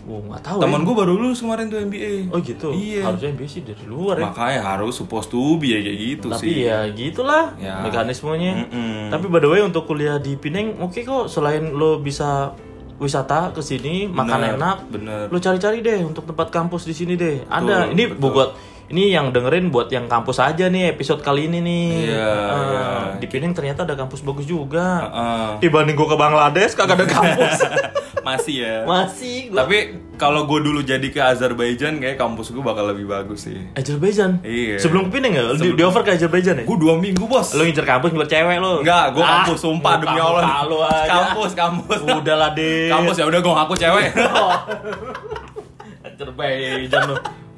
[0.04, 0.60] Oh, nggak tahu.
[0.64, 0.86] Teman ya.
[0.86, 2.32] gue baru lulus kemarin tuh MBA.
[2.32, 2.72] Oh gitu.
[2.72, 3.04] Iya.
[3.04, 4.24] Harusnya MBA sih dari luar ya.
[4.26, 6.56] Makanya harus supposed to be ya kayak gitu Tapi sih.
[6.64, 7.84] ya gitulah Ya.
[7.84, 8.52] mekanismenya.
[8.66, 9.12] Mm-mm.
[9.12, 12.56] Tapi by the way untuk kuliah di Pineng oke kok selain lo bisa
[12.98, 14.78] wisata ke sini makan enak.
[14.88, 15.28] bener.
[15.28, 17.44] Lo cari-cari deh untuk tempat kampus di sini deh.
[17.46, 17.60] Ada.
[17.86, 18.32] Betul, Ini betul.
[18.32, 18.50] buat
[18.88, 21.88] ini yang dengerin buat yang kampus aja nih episode kali ini nih.
[22.08, 22.88] Iya, Eh, iya.
[23.18, 25.04] Di Pineng ternyata ada kampus bagus juga.
[25.04, 25.48] Heeh.
[25.62, 27.60] Dibanding gua ke Bangladesh kagak ada kampus.
[28.28, 28.76] Masih ya.
[28.84, 29.64] Masih gua.
[29.64, 29.78] Tapi
[30.16, 33.60] kalau gue dulu jadi ke Azerbaijan kayak kampus gue bakal lebih bagus sih.
[33.72, 34.42] Azerbaijan.
[34.42, 34.80] Iya.
[34.80, 35.44] Sebelum ke Pineng ya?
[35.54, 36.66] Di, di offer ke Azerbaijan ya?
[36.66, 37.54] Gue dua minggu bos.
[37.54, 38.82] Lo ngincer kampus ngincer cewek lo?
[38.82, 40.66] Enggak, gue Ah, kampus sumpah demi Allah.
[41.06, 42.00] Kampus, kampus.
[42.02, 42.90] Udah lah deh.
[42.90, 44.08] Kampus ya udah gue ngaku cewek.
[46.08, 47.16] Azerbaijan lo.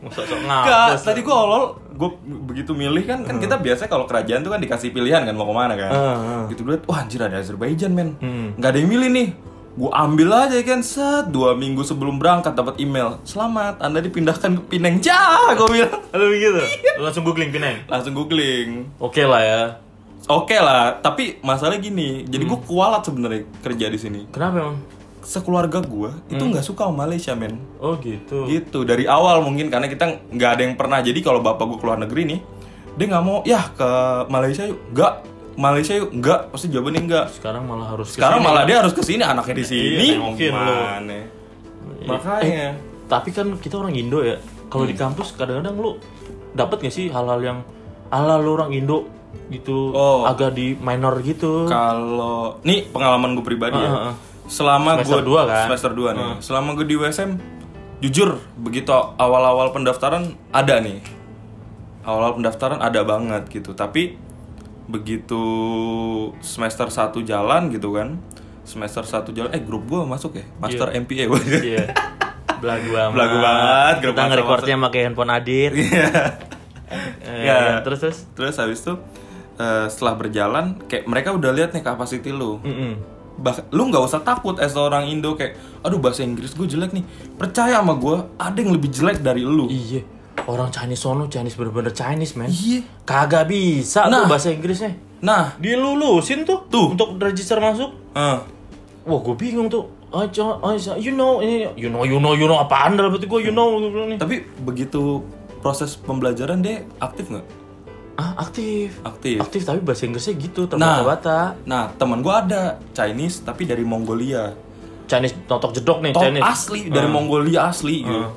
[0.09, 1.01] Masa sok Enggak, ngapus.
[1.05, 1.63] tadi gue awal
[1.99, 2.09] gue
[2.47, 5.55] begitu milih kan kan kita biasa kalau kerajaan tuh kan dikasih pilihan kan mau ke
[5.55, 5.91] mana kan.
[5.91, 6.43] Ah.
[6.49, 8.17] Gitu dulu, wah anjir ada Azerbaijan men.
[8.17, 8.57] Hmm.
[8.57, 9.29] Nggak ada yang milih nih.
[9.79, 13.21] Gue ambil aja kan set dua minggu sebelum berangkat dapat email.
[13.23, 14.99] Selamat, anda dipindahkan ke Pineng.
[14.99, 16.03] Cah, gue bilang.
[16.11, 16.59] Lo begitu?
[16.59, 16.93] Iya.
[16.99, 17.87] Langsung googling Pineng?
[17.87, 18.91] Langsung googling.
[18.99, 19.61] Oke lah ya.
[20.27, 22.27] Oke lah, tapi masalahnya gini.
[22.27, 24.19] Jadi gue kualat sebenarnya kerja di sini.
[24.35, 24.77] Kenapa emang?
[25.21, 27.59] Sekeluarga gue itu nggak suka sama Malaysia men.
[27.77, 28.45] Oh gitu.
[28.45, 31.97] gitu dari awal mungkin karena kita nggak ada yang pernah jadi kalau bapak gue keluar
[31.97, 32.39] negeri nih
[32.95, 33.89] dia nggak mau ya ke
[34.27, 35.13] Malaysia yuk nggak
[35.55, 38.47] Malaysia yuk nggak pasti jawabannya enggak Sekarang malah harus sekarang ke sini.
[38.49, 40.59] malah dia harus ke sini anaknya di sini Iya, nengokin lo.
[40.59, 41.17] gimana
[42.01, 42.71] makanya Eh,
[43.05, 44.37] tapi kan kita orang Indo ya.
[44.67, 44.91] Kalau Hmm.
[44.91, 45.91] di kampus kadang-kadang lu
[46.51, 47.57] dapat gak sih hal-hal yang
[48.07, 49.05] ala lu orang Indo
[49.47, 50.23] gitu Oh.
[50.23, 53.89] agak di minor gitu Kalau nih pengalaman gue pribadi ya.
[53.89, 54.15] Ah, ah.
[54.49, 55.65] Selama Semester gue dua kan?
[55.69, 56.25] semester 2 nih.
[56.41, 57.37] Selama gue di USM
[57.99, 60.99] jujur begitu awal-awal pendaftaran ada nih.
[62.01, 63.71] Awal-awal pendaftaran ada banget gitu.
[63.71, 64.17] Tapi
[64.89, 65.43] begitu
[66.41, 68.17] semester 1 jalan gitu kan.
[68.65, 70.45] Semester 1 jalan eh grup gue masuk ya.
[70.57, 71.41] Master MPA gue.
[71.61, 71.85] Iya.
[72.57, 73.13] Belagu banget.
[73.13, 75.71] Belagu banget, grup Kita nge-recordnya pakai handphone Adit.
[75.77, 76.09] Iya.
[77.21, 77.77] Eh, Ya.
[77.77, 78.25] ya, terus terus.
[78.33, 78.97] Terus habis itu
[79.55, 82.57] eh, setelah berjalan kayak mereka udah lihat nih kapasiti lu.
[82.65, 83.18] Mm-mm.
[83.37, 87.03] Bah lu nggak usah takut as seorang Indo kayak aduh bahasa Inggris gue jelek nih
[87.35, 90.01] percaya sama gue ada yang lebih jelek dari lu Iya.
[90.39, 92.47] Orang Chinese sono Chinese bener-bener Chinese, man.
[92.47, 94.23] iya Kagak bisa Nah.
[94.23, 94.95] tuh bahasa Inggrisnya.
[95.19, 96.95] nah Dilulusin tuh, Tuh.
[96.95, 97.91] untuk register masuk.
[98.15, 98.39] eh,
[99.03, 99.85] Wah, gue bingung tuh.
[100.09, 103.53] Sa- you know, ini, you know, you know, you know apaan dalam hati gue, you
[103.53, 103.77] know,
[104.15, 105.21] tapi begitu
[105.59, 107.45] proses pembelajaran dia aktif nggak
[108.19, 108.99] Ah, aktif.
[109.01, 110.99] aktif Aktif tapi bahasa Inggrisnya gitu, Nah.
[110.99, 111.39] terbata-bata.
[111.63, 114.51] nah teman gue ada Chinese tapi dari Mongolia
[115.05, 116.43] Chinese totok jedok nih, top Chinese.
[116.43, 118.35] asli dari Mongolia asli gitu Ah.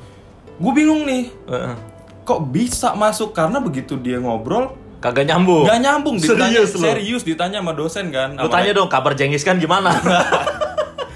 [0.55, 1.75] gue bingung nih Heeh.
[2.23, 5.67] kok bisa masuk karena begitu dia ngobrol Kagak nyambung.
[5.67, 9.59] nggak nyambung ditanya Serius serius ditanya sama dosen kan Lu tanya dong kabar Jengis kan
[9.59, 9.91] gimana?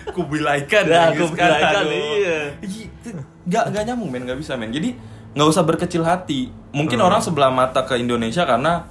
[0.10, 2.40] kubilaikan Ya, kubilaikan, iya.
[2.60, 3.16] Gitu.
[3.46, 4.92] nggak nggak nyambung men nggak bisa men jadi
[5.38, 7.08] nggak usah berkecil hati mungkin Hmm.
[7.08, 8.90] orang sebelah mata ke Indonesia karena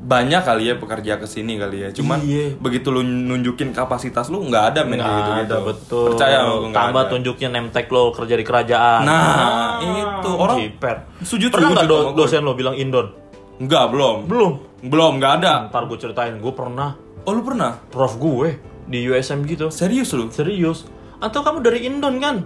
[0.00, 2.56] banyak kali ya pekerja ke sini kali ya cuman Iya.
[2.56, 6.04] begitu lu nunjukin kapasitas lu nggak ada men gitu ada, betul.
[6.08, 7.10] percaya nggak Tambah ada.
[7.10, 9.02] tunjukin nemtek lo kerja di kerajaan.
[9.02, 10.30] Nah, itu.
[10.32, 10.96] Orang Jiper.
[11.20, 13.12] sujud- Pernah nggak do- dosen lo bilang Indon?
[13.60, 14.52] nggak belum Belum.
[14.80, 19.44] belum nggak ada Ntar gue ceritain, gue pernah oh lu pernah prof gue di USM
[19.44, 19.68] gitu.
[19.68, 20.88] serius lu Serius.
[21.18, 22.40] Atau kamu dari Indon kan?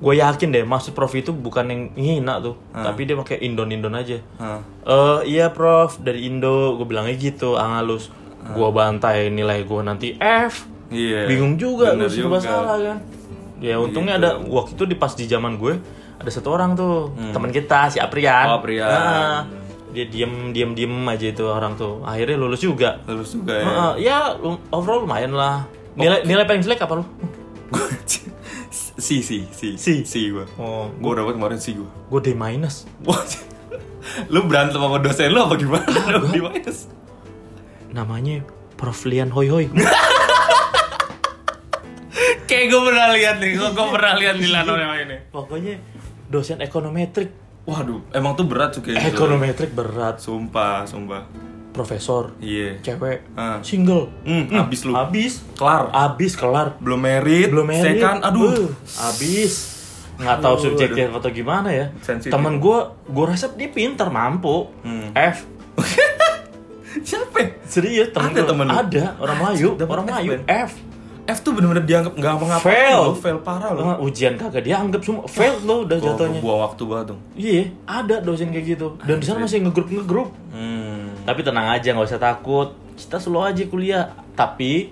[0.00, 4.16] Gue yakin deh, maksud prof itu bukan yang ngina tuh, tapi dia pakai Indon-Indon aja.
[4.36, 4.60] Hah.
[4.82, 8.08] Eh iya prof dari Indo, gue bilangnya gitu, angalus.
[8.42, 10.64] Gue bantai nilai gue nanti F.
[10.88, 12.40] iya Bingung juga, lu juga.
[12.40, 12.98] salah kan.
[13.60, 14.24] Ya untungnya Gitu.
[14.24, 15.76] ada waktu itu di pas di zaman gue
[16.16, 18.48] ada satu orang tuh teman kita si Aprian.
[18.48, 18.52] Hmm.
[18.52, 18.88] Oh, Aprian.
[18.88, 19.44] Nah,
[19.90, 22.00] dia diem diem diem aja itu orang tuh.
[22.02, 23.04] Akhirnya lulus juga.
[23.04, 24.16] lulus juga ya Heeh, ya
[24.70, 25.68] overall lumayan lah.
[25.92, 27.04] Nilai nilai paling jelek apa lu?
[29.00, 30.04] si si si Si.
[30.04, 32.84] si gua Oh, gua dapat kemarin si gua gue D minus.
[34.32, 35.86] Lu berantem sama dosen lu apa gimana?
[36.18, 36.88] Lu di minus.
[37.90, 38.44] Namanya
[38.78, 39.66] Prof Lian Hoi Hoi.
[42.48, 45.30] Kayak gue pernah lihat nih, gue pernah lihat di Lano yang ini.
[45.30, 45.78] Pokoknya
[46.26, 47.30] dosen ekonometrik.
[47.62, 49.14] Waduh, emang tuh berat tuh kayak gitu.
[49.14, 50.18] Ekonometrik berat.
[50.18, 51.30] Sumpah, sumpah.
[51.80, 52.76] Profesor, Iya.
[52.80, 53.56] cewek, Ah.
[53.60, 54.12] single.
[54.20, 54.92] Hmm, abis lu.
[54.92, 55.88] Abis, Kelar.
[55.90, 56.76] abis kelar.
[56.76, 58.52] Belum merit, belum merit Second, aduh.
[58.52, 58.68] Beuh,
[59.02, 59.52] abis
[60.14, 62.28] nggak tahu Aduh, subjeknya atau gimana ya Sensitif.
[62.28, 65.16] temen gue gue rasa dia pintar mampu Hmm.
[65.16, 65.48] F
[67.00, 67.40] Siapa?
[67.64, 68.50] serius temen Ada gua.
[68.50, 70.30] temen ada orang Melayu orang F, Melayu?
[70.44, 70.70] F
[71.22, 72.58] F tuh bener-bener dianggap nggak apa-apa.
[72.60, 73.02] Fail.
[73.14, 73.82] fail parah loh.
[73.86, 77.20] Eh, ujian kagak dianggap semua fail lo udah jatuhnya gua buang waktu banget dong.
[77.34, 80.89] iya ada dosen kayak gitu dan di sana masih ngegrup ngegrup Hmm.
[81.30, 84.90] Tapi tenang aja nggak usah takut kita slow aja kuliah tapi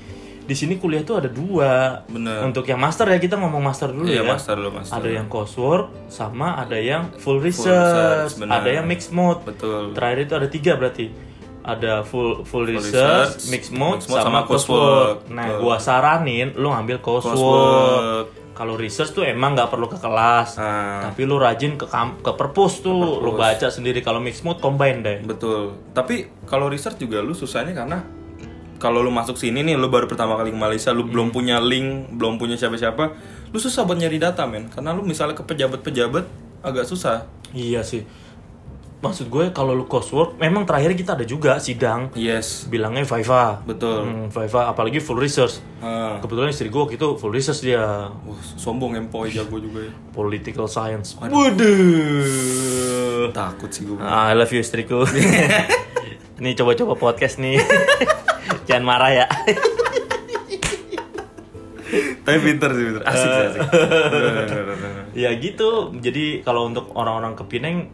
[0.48, 2.40] di sini kuliah tuh ada dua Bener.
[2.46, 4.96] untuk yang master ya kita ngomong master dulu Iya, ya master lu, master.
[4.96, 9.92] ada yang coursework sama ada yang full research, research, ada yang mixed mode Betul.
[9.92, 11.06] terakhir itu ada tiga berarti
[11.68, 14.80] ada full full, research, research, mixed mode, mixed mode sama, sama coursework.
[14.80, 15.36] coursework.
[15.36, 15.60] Nah, Betul.
[15.60, 17.36] gua saranin lu ngambil coursework.
[17.36, 18.26] Coursework.
[18.58, 20.98] Kalau research tuh emang nggak perlu ke kelas, Ah.
[21.06, 24.02] tapi lu rajin ke kam- ke perpus tuh, lu baca sendiri.
[24.02, 25.22] Kalau mixed mode combine deh.
[25.22, 25.78] Betul.
[25.94, 28.02] Tapi kalau research juga lu susahnya karena
[28.82, 32.18] kalau lu masuk sini nih, lu baru pertama kali ke Malaysia, lu belum punya link,
[32.18, 33.14] belum punya siapa-siapa,
[33.50, 34.66] lu susah buat nyari data, men.
[34.66, 36.26] Karena lu misalnya ke pejabat-pejabat
[36.66, 37.30] agak susah.
[37.54, 38.02] Iya sih.
[38.98, 42.66] Maksud gue kalau lu coursework, memang terakhir kita ada juga sidang Yes.
[42.66, 43.62] bilangnya Viva.
[43.62, 44.02] Betul.
[44.02, 45.62] Hmm, Viva apalagi full research.
[45.78, 46.18] Ah.
[46.18, 47.78] Kebetulan istri gue waktu itu full research dia
[48.10, 49.92] Wah, sombong empoi jago juga ya.
[50.10, 51.14] political science.
[51.14, 51.38] Waduh.
[53.30, 53.94] Takut sih gue.
[53.98, 55.06] Ah, I love you istriku.
[56.42, 57.54] Nih coba-coba podcast nih.
[58.66, 59.26] Jangan marah ya.
[62.20, 63.02] Tapi pinter sih, pinter.
[63.02, 63.60] Asik sih, asik.
[65.18, 65.90] Ya gitu.
[65.94, 67.88] Jadi kalau untuk orang-orang ke Pineng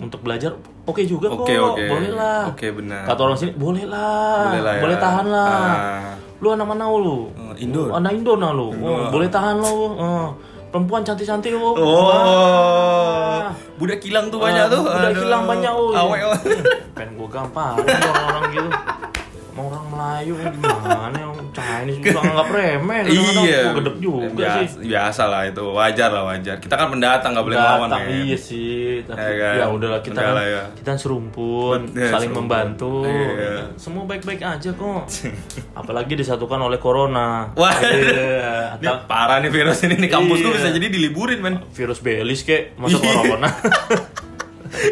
[0.00, 0.54] untuk belajar
[0.84, 1.46] oke juga kok.
[1.46, 1.84] Oke, oke.
[1.86, 2.42] Boleh lah.
[2.50, 3.06] Oke, benar.
[3.06, 4.50] Kata orang sini boleh lah.
[4.50, 4.96] Boleh lah ya.
[4.98, 5.54] tahan lah.
[5.54, 6.12] Ah.
[6.42, 7.30] Lu anak mana lu?
[7.54, 7.88] Eh, Indo.
[7.94, 8.68] Anak Indo nah lu.
[8.74, 9.72] Oh, boleh tahan lo.
[9.94, 10.26] Oh,
[10.68, 11.72] perempuan cantik-cantik lu.
[11.78, 13.40] Oh,
[13.78, 14.82] budak kilang tuh banyak Ah, tuh.
[14.82, 15.22] Udah Aduh.
[15.22, 15.94] hilang banyak oh.
[15.94, 16.40] Awek, awek.
[16.92, 18.70] Pengen gue gampang orang-orang gitu.
[19.54, 23.00] Sama orang Melayu gimana yang Chinese juga nganggap remeh
[23.46, 23.70] iya.
[23.70, 26.56] gedek juga biasa, sih Biasa lah itu, wajar lah wajar.
[26.58, 28.18] Kita kan pendatang nggak boleh Datang, ya.
[28.18, 29.54] iya sih tapi Ya kan?
[29.54, 30.62] ya udahlah kita kan, lah ya.
[30.74, 32.42] kita kan serumpun Bet- ya, saling serumpun.
[32.42, 33.54] membantu Iya.
[33.76, 35.02] semua baik-baik aja kok
[35.80, 37.74] apalagi disatukan oleh corona Wah.
[37.78, 40.56] Iya, Ini parah nih virus ini nih kampus gue Iya.
[40.56, 41.62] bisa jadi diliburin men.
[41.70, 43.06] virus belis kek masa Iya.
[43.06, 43.48] corona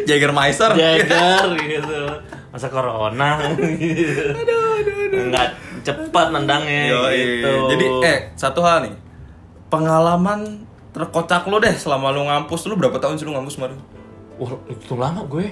[0.03, 0.71] Jägermeister.
[0.73, 1.99] Jager gitu
[2.53, 3.41] masa corona
[5.29, 5.47] nggak
[5.81, 7.17] cepat nendangnya Yoi.
[7.17, 8.93] gitu Jadi eh satu hal nih.
[9.67, 13.77] Pengalaman terkocak lo deh selama lo ngampus lu berapa tahun sih lu ngampus kemarin?
[14.35, 15.49] Wah, itu lama gue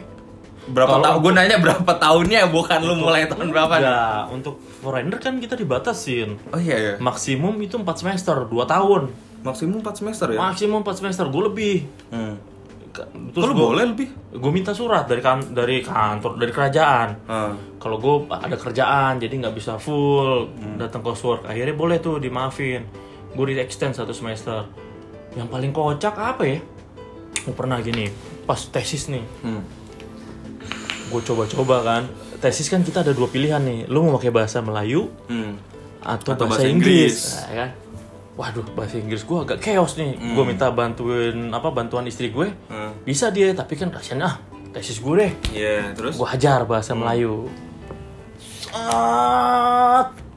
[0.64, 1.18] Berapa tahun?
[1.20, 3.82] Gue nanya berapa tahunnya bukan lu mulai tahun berapa nih?
[3.84, 6.94] Enggak, untuk foreigner kan kita dibatasin Oh iya ya.
[6.98, 9.10] maksimum itu 4 semester 2 tahun
[9.42, 10.38] Maksimum 4 semester ya?
[10.40, 11.76] maksimum 4 semester gue lebih
[12.14, 12.38] Hmm.
[12.92, 14.10] Ka- Kok lu boleh lebih?
[14.32, 17.56] gue minta surat dari kan dari kantor dari kerajaan Ah.
[17.78, 20.76] kalau gue ada kerjaan jadi nggak bisa full Hmm.
[20.76, 22.84] datang coursework akhirnya boleh tuh dimaafin
[23.30, 24.68] gue di extend satu semester
[25.32, 26.60] yang paling kocak apa ya
[27.42, 29.64] gue pernah gini pas tesis nih Hmm.
[31.08, 32.04] gue coba-coba kan
[32.38, 35.56] tesis kan kita ada dua pilihan nih lu mau pakai bahasa Melayu Hmm.
[36.02, 37.16] atau, Atau bahasa, bahasa Inggris, Inggris.
[37.38, 37.70] Nah, kan
[38.40, 40.16] waduh bahasa Inggris gue agak chaos nih.
[40.16, 42.48] Gue minta bantuin apa bantuan istri gue.
[42.72, 42.96] Hmm.
[43.04, 44.36] bisa dia tapi kan kasihan ah
[44.72, 45.32] tesis gue deh.
[45.52, 46.16] Iya, terus?
[46.16, 47.52] gue hajar bahasa Melayu.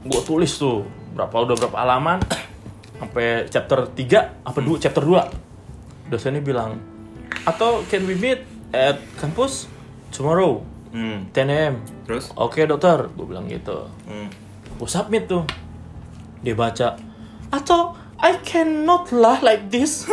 [0.05, 0.83] Gue tulis tuh
[1.15, 2.19] berapa udah berapa halaman?
[2.99, 6.77] Sampai chapter 3 apa dua chapter 2 dosennya bilang
[7.49, 8.43] atau can we meet
[8.75, 9.71] at campus
[10.11, 10.61] tomorrow?
[10.91, 11.27] Hmm.
[11.31, 11.75] 10 am
[12.07, 12.31] Terus?
[12.35, 13.07] oke dokter.
[13.15, 13.87] Gue bilang gitu.
[14.07, 14.27] Hmm.
[14.75, 15.47] gue submit tuh.
[16.43, 16.99] Dia baca
[17.49, 20.07] atau I cannot lah like this.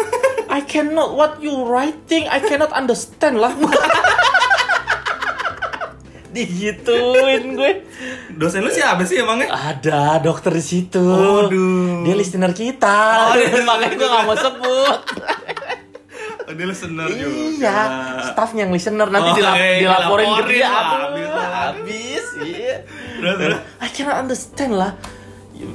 [0.49, 3.55] I cannot what you writing I cannot understand lah.
[6.33, 7.73] Digituin gue.
[8.33, 9.53] Dosen lu siapa sih emangnya?
[9.53, 10.97] ada dokter di situ.
[10.99, 12.03] Waduh.
[12.03, 13.29] dia listener kita.
[13.29, 15.01] Oh, dia makanya gue gak mau sebut.
[16.43, 17.39] Oh, dia listener juga.
[17.55, 17.79] iya
[18.27, 19.07] staffnya yang listener.
[19.07, 20.67] Nanti Oh, dilap- iya, dilaporin ke dia.
[20.67, 22.75] aduh habis habis iya.
[23.15, 23.59] Terus, terus?
[23.79, 24.93] I cannot understand lah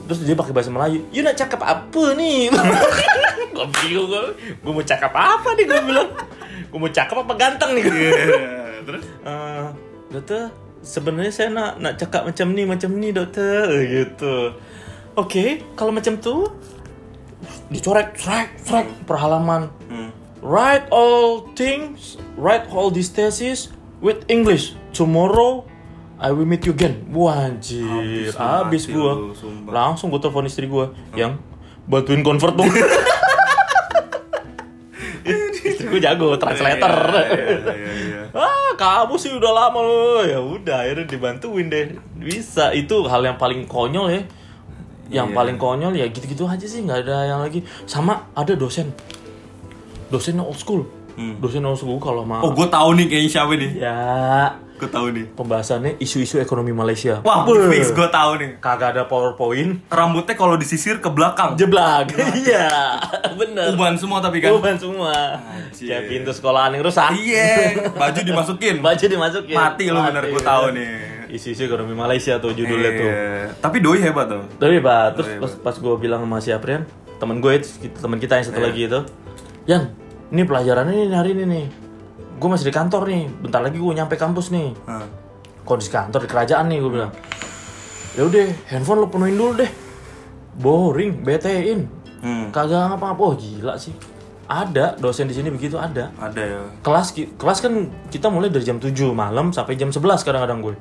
[0.06, 2.52] terus dia pakai bahasa Melayu you nak cakap apa nih
[3.56, 4.24] gue bingung gue
[4.54, 6.10] gue mau cakap apa nih gue bilang.
[6.68, 8.12] Gue mau cakap apa ganteng nih Iya,
[8.88, 9.04] Terus?
[9.24, 9.66] Eh,
[10.10, 14.52] dokter sebenarnya saya nak nak cakap macam ni macam ni dokter gitu.
[15.16, 16.52] Oke kalau macam tuh
[17.70, 20.12] dicorek strike strike per halaman Hmm.
[20.44, 24.76] write all things write all these thesis with English.
[24.92, 25.66] Tomorrow
[26.18, 27.06] I will meet you again.
[27.14, 27.86] Wah anjir.
[28.34, 29.14] Habis gua.
[29.14, 29.38] lu.
[29.70, 31.38] Langsung gua telepon istri gua Yang
[31.86, 32.70] bantuin convert dong.
[35.68, 36.90] Istri gua jago translator.
[37.12, 38.22] Iya, iya, iya.
[38.32, 40.22] ah kamu sih udah lama loh.
[40.24, 42.00] Ya udah akhirnya dibantuin deh.
[42.16, 44.22] Bisa itu hal yang paling konyol ya.
[45.08, 47.62] Yang paling konyol ya gitu-gitu aja sih nggak ada yang lagi.
[47.86, 48.90] Sama ada dosen.
[50.08, 50.88] Dosen old school.
[51.18, 51.34] Hmm.
[51.42, 53.72] dosen old school kalau mau Oh, gue tahu nih kayaknya siapa nih.
[53.82, 53.98] ya
[54.78, 55.26] Gue tahu nih.
[55.32, 57.66] pembahasannya isu-isu ekonomi Malaysia Wah, Beuh.
[57.68, 58.52] fix gue tahu nih.
[58.58, 61.54] kagak ada powerpoint Rambutnya kalau disisir ke belakang.
[61.54, 63.02] jeblak iya
[63.34, 64.54] bener Uban semua tapi kan.
[64.54, 65.90] Uban semua Anjir.
[65.90, 68.76] kayak pintu sekolahan yang rusak Iya, baju dimasukin.
[68.86, 70.78] baju dimasukin Mati lu bener, gue tahu bener.
[70.78, 71.34] nih.
[71.34, 73.58] isu-isu ekonomi Malaysia tuh judulnya tuh Iya.
[73.58, 74.44] Tapi doi hebat tuh.
[74.56, 76.86] tapi pak terus pas, pas gue bilang sama si Aprian
[77.16, 78.66] temen gue itu teman kita yang satu Iya.
[78.66, 79.00] lagi itu
[79.66, 79.84] Yan
[80.28, 81.66] ini pelajarannya nih hari ini nih
[82.38, 84.74] gue masih di kantor nih bentar lagi gue nyampe kampus nih.
[84.86, 85.06] Hah.
[85.68, 87.12] kondisi kantor di kerajaan nih gue bilang.
[88.16, 89.72] Ya udah handphone lo penuhin dulu deh.
[90.58, 91.92] Boring betein.
[92.24, 92.50] Hmm.
[92.50, 93.22] kagak ngapa-ngapa.
[93.22, 93.92] Oh gila sih.
[94.48, 96.08] Ada dosen di sini begitu ada.
[96.16, 96.62] Ada ya.
[96.80, 97.74] kelas kelas kan
[98.08, 100.76] kita mulai dari jam 7 malam sampai jam 11 kadang-kadang gue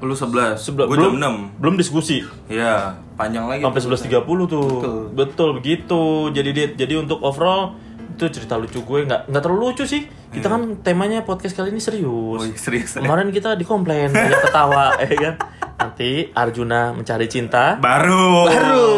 [0.00, 2.24] Lu 11, Sebel- gue belum jam belum diskusi.
[2.24, 4.64] 6 Iya, panjang lagi sampai 11.30 tuh.
[4.80, 5.00] Betul.
[5.12, 5.48] betul.
[5.60, 6.02] begitu.
[6.32, 7.76] Jadi dia jadi untuk overall
[8.20, 10.04] itu cerita lucu gue nggak nggak terlalu lucu sih.
[10.28, 12.04] Kita kan temanya podcast kali ini serius.
[12.04, 13.00] Oh, iya, serius serius.
[13.00, 15.34] kemarin kita dikomplain banyak ketawa ya kan?
[15.80, 17.80] Nanti Arjuna mencari cinta.
[17.80, 18.44] Baru.
[18.44, 18.88] Baru.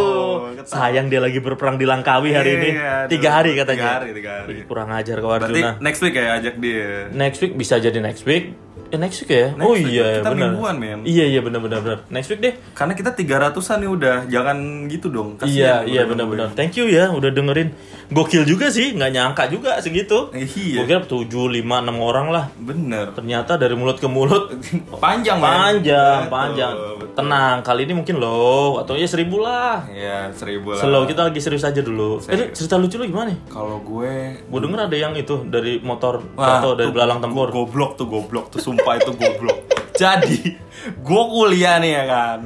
[0.59, 0.67] Ketawa.
[0.69, 2.69] sayang dia lagi berperang di Langkawi hari ini.
[2.73, 3.11] Iya, aduh.
[3.11, 3.83] tiga hari katanya.
[3.83, 4.55] Tiga hari, tiga hari.
[4.63, 5.71] Kurang ajar kau Berarti Arjuna.
[5.79, 6.91] next week ya ajak dia?
[7.11, 8.55] Next week bisa jadi next week
[8.93, 9.47] Eh, next week ya?
[9.51, 9.89] Next oh week.
[9.89, 10.53] iya Kita benar.
[10.53, 11.01] mingguan, men.
[11.03, 11.99] iya iya benar benar benar.
[12.07, 12.53] Next week deh.
[12.71, 16.85] Karena kita 300an nih udah Jangan gitu dong iya Kasian iya udah benar-benar thank you
[16.87, 17.73] ya udah dengerin.
[18.09, 20.29] Gokil juga sih nggak nyangka juga segitu.
[20.31, 20.79] Eh, iya.
[20.79, 22.45] gue kira tujuh lima enam orang lah.
[22.55, 23.11] Bener.
[23.11, 24.53] Ternyata dari mulut ke mulut.
[25.03, 26.75] Panjang panjang Betul, panjang.
[26.77, 27.09] betul.
[27.15, 29.85] tenang kali ini mungkin low atau ya seribu lah.
[29.87, 30.81] Iya seribu lah.
[30.81, 32.21] Slow kita lagi serius aja dulu.
[32.21, 32.53] Eh Serius.
[32.55, 33.39] cerita lucu lu gimana nih?
[33.49, 37.49] Kalau gue gue denger ada yang itu dari motor Wah, atau dari belalang tempur.
[37.49, 39.59] go- Goblok tuh goblok tuh sumpah itu goblok.
[39.93, 40.59] Jadi
[40.97, 42.41] gue kuliah nih ya kan.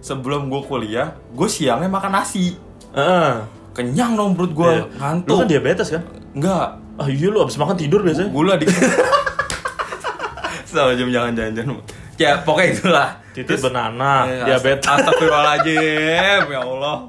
[0.00, 2.58] sebelum gue kuliah gue siangnya makan nasi
[2.90, 3.38] Heeh.
[3.70, 4.72] kenyang dong perut gue.
[4.80, 6.02] Lu ngantuk kan diabetes kan?
[6.32, 8.28] enggak Ah iya lu abis makan tidur biasanya.
[8.28, 8.66] gula di
[10.64, 11.76] sama jam jangan jangan
[12.16, 14.84] ya pokoknya itulah Titik Terus- banana, Eh, diabetes.
[14.84, 16.96] ast- Astagfirullahaladzim Ya Allah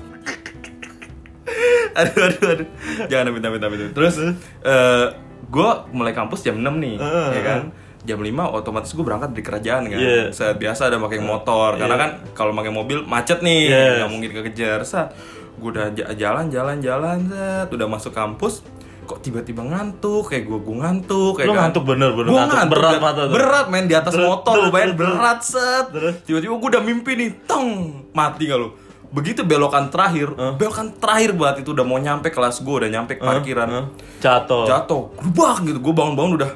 [1.96, 2.68] Aduh aduh aduh
[3.06, 4.14] Jangan amit amit amit Terus
[4.62, 5.06] eh
[5.46, 7.62] Gue mulai kampus jam 6 nih Heeh, ya kan
[8.04, 10.30] Jam 5 otomatis gue berangkat dari kerajaan kan Iya.
[10.30, 12.02] Saat biasa ada pakai motor Karena Iya.
[12.02, 13.92] kan kalau pakai mobil macet nih Yes.
[13.98, 15.16] nggak mungkin kekejar Saat
[15.56, 18.60] Gue udah ja- jalan jalan jalan set Udah masuk kampus
[19.04, 22.58] Kok tiba-tiba ngantuk Kayak gue gue ngantuk kayak Lu ngantuk bener, bener Gua ngantuk.
[22.58, 23.34] ngantuk, Berat berat, mata tuh.
[23.34, 24.96] berat main di atas motor lu terus.
[24.98, 25.86] berat set
[26.22, 27.68] tiba-tiba gue udah mimpi nih tong
[28.12, 28.70] mati gak lu
[29.10, 33.70] begitu belokan terakhir belokan terakhir banget itu udah mau nyampe kelas gue udah nyampe parkiran
[33.70, 33.86] Heeh.
[34.20, 34.66] Jatuh.
[34.66, 36.52] jatuh gerubak gitu gue bangun-bangun udah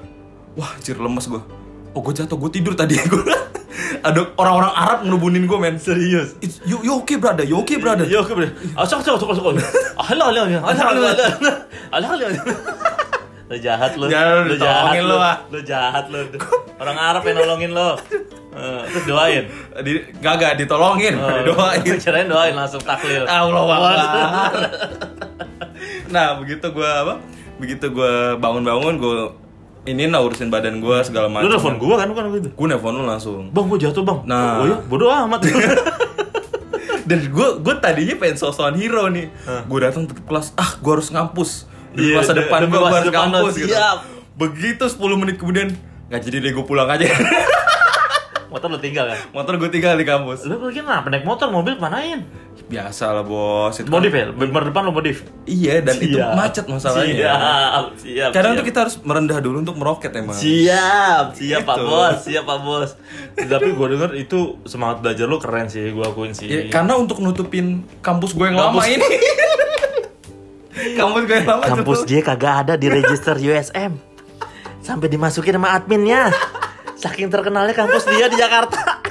[0.57, 1.41] wah anjir lemes gue
[1.93, 3.23] oh gue jatuh gue tidur tadi gue
[4.01, 6.33] ada orang-orang Arab ngerubunin gue men Serius.
[6.41, 8.49] It's, you, you okay brother you okay brother Yo, oke bre.
[8.73, 9.57] Ah, sok sok sok sok.
[9.99, 10.59] Halo halo halo.
[11.91, 12.25] Halo halo.
[13.47, 13.95] Lu jahat.
[13.95, 15.37] Jangan Lu jahat lu, ah.
[15.49, 16.19] Lu jahat lu.
[16.79, 17.89] Orang Arab yang nolongin lu.
[18.57, 19.43] Eh, Terus doain.
[19.85, 23.23] di, gak ditolongin Oh, didoain Kirain doain langsung taklil.
[23.29, 24.51] Allah Akbar.
[26.09, 27.19] nah begitu gue apa
[27.59, 29.15] begitu gue bangun-bangun gue
[29.88, 32.50] ini nah urusin badan gue segala Lu macam nelfon gua kan bukan gitu.
[32.52, 34.19] gue nelfon lu langsung Bang, gua jatuh, Bang.
[34.23, 34.60] Nah.
[34.60, 35.39] Oh iya, bodoh amat.
[37.08, 39.32] dan gue gue tadinya pengen sosokan hero nih
[39.63, 43.08] gue datang ke kelas ah gue harus ngampus di Iya, masa de- depan gue harus
[43.10, 44.04] ngampus gitu siap.
[44.36, 45.71] begitu 10 menit kemudian
[46.06, 47.08] nggak jadi deh gue pulang aja
[48.57, 49.19] Motor lu tinggal kan?
[49.31, 52.25] motor gue tinggal di kampus Lu lagi kenapa naik motor, mobil kemanain?
[52.59, 54.59] biasa lah bos itu Modif kan- ya?
[54.65, 55.23] Depan lu modif?
[55.45, 56.33] iya dan itu Siap.
[56.33, 58.29] macet masalahnya Siap, siap.
[58.29, 58.59] kadang siap.
[58.59, 61.85] tuh kita harus merendah dulu untuk meroket emang Siap, siap Pak Gitu.
[61.85, 62.89] Bos, siap Pak Bos.
[63.37, 66.43] Tapi gue denger itu semangat belajar lu keren sih, gue akuin sih.
[66.45, 67.65] Ya, karena untuk nutupin
[67.99, 69.07] kampus gue yang lama Kampus- ini.
[70.97, 72.05] kampus gue yang lama Kampus tuh.
[72.05, 73.95] dia kagak ada di register USM.
[74.79, 76.31] Sampai dimasukin sama adminnya.
[76.97, 79.05] Saking terkenalnya kampus dia di Jakarta.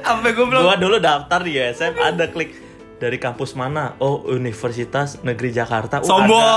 [0.00, 2.50] Sampai gue bilang Gua dulu daftar di USM ada klik
[2.96, 3.94] dari kampus mana?
[3.98, 6.00] Oh, Universitas Negeri Jakarta.
[6.00, 6.34] Oh, Sombong.
[6.34, 6.56] ada.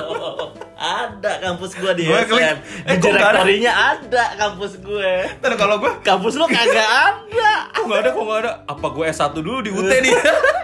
[0.00, 2.30] Oh, ada kampus gua di Gua USM.
[2.30, 3.02] klik, Di eh, nggak ada?
[3.02, 5.12] direktorinya ada kampus gue.
[5.36, 7.52] Ntar kalau gue Kampus lu kagak ada.
[7.68, 10.12] kok nggak ada kok nggak ada apa gue S1 dulu di UT nih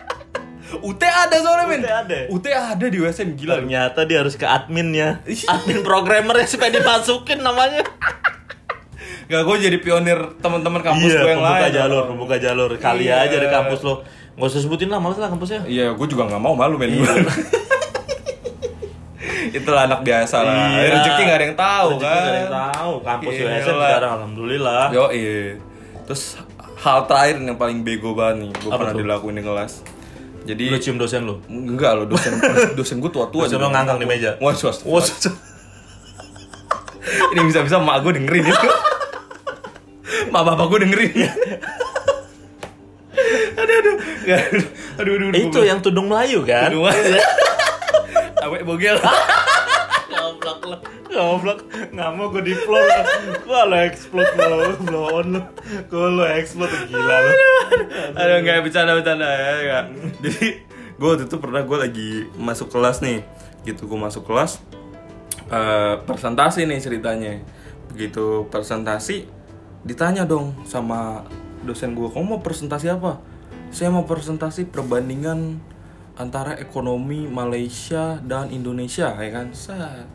[0.76, 2.18] UT ada soalnya men UT ada.
[2.28, 3.58] UT ada di USM gila.
[3.58, 5.20] Ternyata dia harus ke adminnya.
[5.24, 7.84] Admin programmer yang supaya dimasukin namanya.
[9.24, 12.70] Gak gue jadi pionir teman-teman kampus iya, gue yang pembuka lain jalur, pembuka jalur.
[12.76, 13.24] Kali Iya.
[13.24, 13.94] aja di kampus lo.
[14.34, 15.62] Nggak usah sebutin lah, males lah kampusnya.
[15.64, 17.12] iya gue juga nggak mau malu men Iya.
[19.54, 20.90] itulah anak biasa lah Iya.
[20.92, 22.92] rezeki nggak ada yang tahu Rezeki kan nggak ada yang tahu.
[23.00, 23.48] Kampus Gila.
[23.48, 24.84] USM sekarang alhamdulillah.
[24.90, 25.38] Yo iya.
[26.04, 26.22] Terus
[26.76, 29.00] hal terakhir yang paling bego banget nih, gue Apa pernah tuh?
[29.00, 29.72] dilakuin di kelas.
[30.44, 31.40] Jadi Lu cium dosen lu.
[31.48, 32.36] enggak loh dosen
[32.78, 33.48] dosen gue tua-tua.
[33.48, 34.36] Dosen lu ngangkang di meja.
[34.44, 34.84] Wah, sos.
[34.84, 35.00] Wah,
[37.32, 38.68] Ini bisa-bisa mak gue dengerin itu.
[40.28, 41.12] mak bapak gue dengerin.
[43.54, 43.96] aduh aduh.
[44.24, 44.40] Nggak,
[45.00, 45.28] aduh aduh.
[45.32, 45.40] aduh.
[45.40, 46.68] itu yang tudung Melayu kan?
[46.72, 46.88] Tudung.
[48.44, 48.96] Awek bogel.
[50.44, 50.80] Goblok.
[51.14, 51.70] Goblok.
[51.94, 52.90] Nggak mau gue di floor.
[53.46, 54.58] Wah lo explode lo.
[54.82, 55.40] Blow on lo.
[55.86, 57.32] Gue lo explode gila lo.
[58.18, 59.84] Aduh nggak bercanda bercanda ya nggak.
[60.20, 60.46] Jadi
[60.94, 63.26] gue waktu itu pernah gue lagi masuk kelas nih,
[63.66, 64.62] gitu gue masuk kelas
[65.50, 67.42] eh presentasi nih ceritanya.
[67.90, 69.26] Begitu presentasi
[69.84, 71.28] ditanya dong sama
[71.66, 73.20] dosen gue, kamu mau presentasi apa?
[73.74, 75.58] Saya mau presentasi perbandingan
[76.14, 79.50] antara ekonomi Malaysia dan Indonesia, ya kan?
[79.50, 80.06] Set.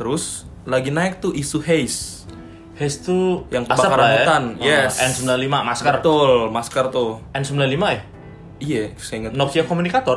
[0.00, 2.24] Terus lagi naik tuh isu haze.
[2.72, 4.14] Haze tuh Yang asap kebakaran ya.
[4.16, 4.92] hutan, Oh, yes.
[4.96, 5.92] N95 masker.
[5.94, 7.10] Betul, masker tuh.
[7.30, 8.00] N95 ya?
[8.60, 9.32] Iya, saya ingat.
[9.34, 10.16] Nokia komunikator.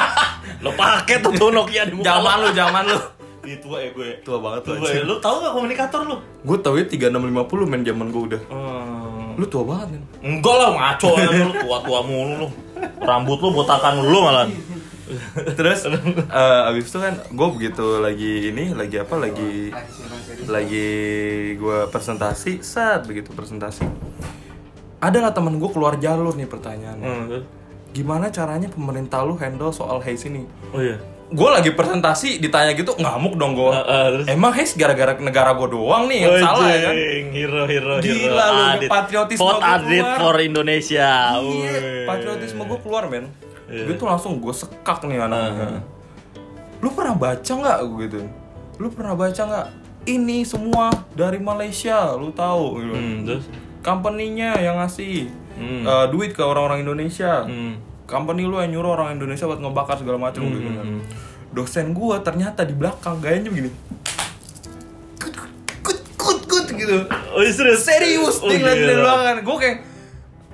[0.64, 2.98] lo pakai tuh tuh Nokia di muka Zaman lu, zaman lu.
[3.42, 4.20] Ih, tua ya gue.
[4.20, 4.84] Tua banget Tua lu.
[4.86, 5.00] ya.
[5.02, 6.16] Lu tahu gak komunikator lu?
[6.40, 7.20] Gue tau ya 3650
[7.68, 8.42] main zaman gue udah.
[8.48, 9.32] Hmm.
[9.36, 10.02] Lu tua banget kan?
[10.20, 12.48] Enggak lah ngaco ya lu tua-tua mulu lu.
[12.98, 14.48] Rambut lu botakan lu malah.
[15.52, 19.70] Terus eh, abis itu kan gue begitu lagi ini lagi apa lagi
[20.46, 20.88] lagi
[21.54, 23.84] gue presentasi saat begitu presentasi
[24.98, 27.42] ada lah teman gue keluar jalur nih pertanyaannya Hmm.
[27.90, 30.94] gimana caranya pemerintah lu handle soal haze ini Oh iya.
[31.26, 34.26] gue lagi presentasi ditanya gitu ngamuk dong gue Ah, ah, terus?
[34.28, 36.94] emang haze gara-gara negara gue doang nih yang salah ya kan
[37.30, 38.02] Hero hero hero.
[38.02, 38.88] Gila lu, Adit.
[38.88, 40.18] patriotisme Adit keluar.
[40.20, 41.10] for Indonesia.
[41.32, 42.04] Iya, Wih.
[42.04, 43.26] patriotisme gue keluar men.
[43.70, 43.86] Iya.
[43.86, 45.78] Gue tuh langsung gue sekak nih anaknya.
[45.78, 45.80] Uh-huh.
[46.80, 48.20] Lu pernah baca nggak gitu?
[48.76, 49.66] Lu pernah baca nggak?
[50.02, 52.92] Ini semua dari Malaysia, lu tahu gitu.
[52.92, 53.44] Hmm, terus
[53.80, 55.84] company-nya yang ngasih Hmm.
[55.84, 57.44] eh, duit ke orang-orang Indonesia.
[57.44, 57.76] Hmm.
[58.04, 60.86] Company lu yang nyuruh orang Indonesia buat ngebakar segala macam gitu kan.
[60.88, 61.00] hmm.
[61.50, 63.68] Dosen gua ternyata di belakang gayanya begini.
[65.14, 65.34] Kut
[65.84, 67.04] kut kut kut gitu.
[67.30, 67.82] Oh iya, serius?
[67.82, 68.94] Serius, Oh, dari gila.
[68.96, 69.36] belakang.
[69.42, 69.76] Gue kayak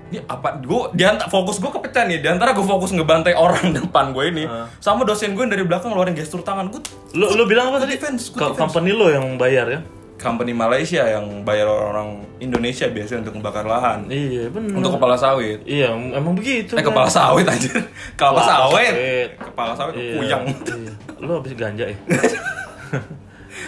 [0.09, 3.73] ini apa gue di antara fokus gue kepecah nih di antara gue fokus ngebantai orang
[3.77, 4.71] depan gue ini Ah.
[4.79, 6.79] sama dosen gue yang dari belakang ngeluarin gestur tangan gue
[7.13, 7.95] Lu, lu bilang apa tadi?
[7.95, 8.59] defense, good defense.
[8.61, 9.81] company lo yang bayar ya?
[10.17, 14.73] company Malaysia yang bayar orang Indonesia biasanya untuk membakar lahan Iya benar.
[14.75, 16.73] untuk kepala sawit Iya emang begitu.
[16.73, 16.89] eh kan.
[16.89, 17.73] kepala sawit aja
[18.15, 19.29] kepala sawit sawit.
[19.37, 20.93] kepala sawit Iya, kuyang Iya.
[21.19, 21.97] Lu habis ganja ya?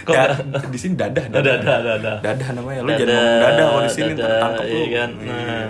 [0.04, 2.16] Kok Da- nggak- di sini dadah Dadah, dadah, dadah.
[2.22, 5.10] dadah namanya lu Dadah, jangan ngomong dadah kalau di sini dadah, tertangkap lu iya kan?
[5.18, 5.32] Iya.
[5.34, 5.68] Nah.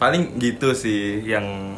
[0.00, 1.76] Paling gitu sih yang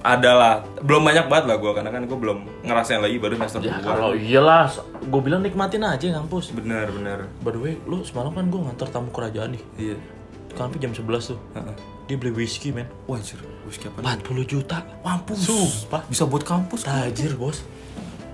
[0.00, 3.80] adalah belum banyak banget lah gue karena kan gue belum ngerasain lagi baru semester Ya
[3.80, 4.68] kalau iyalah,
[5.00, 6.52] gue bilang nikmatin aja kampus.
[6.52, 9.62] bener bener By the way, lu semalam kan gue ngantar tamu kerajaan nih.
[9.76, 9.96] iya
[10.54, 11.38] Kampi jam 11 tuh.
[11.52, 11.74] Heeh.
[12.04, 12.86] Dia beli whisky men.
[13.04, 14.78] wah anjir whisky apa nih 40 juta.
[15.00, 16.04] mampus Sumpah.
[16.06, 17.64] bisa buat kampus Tajir bos.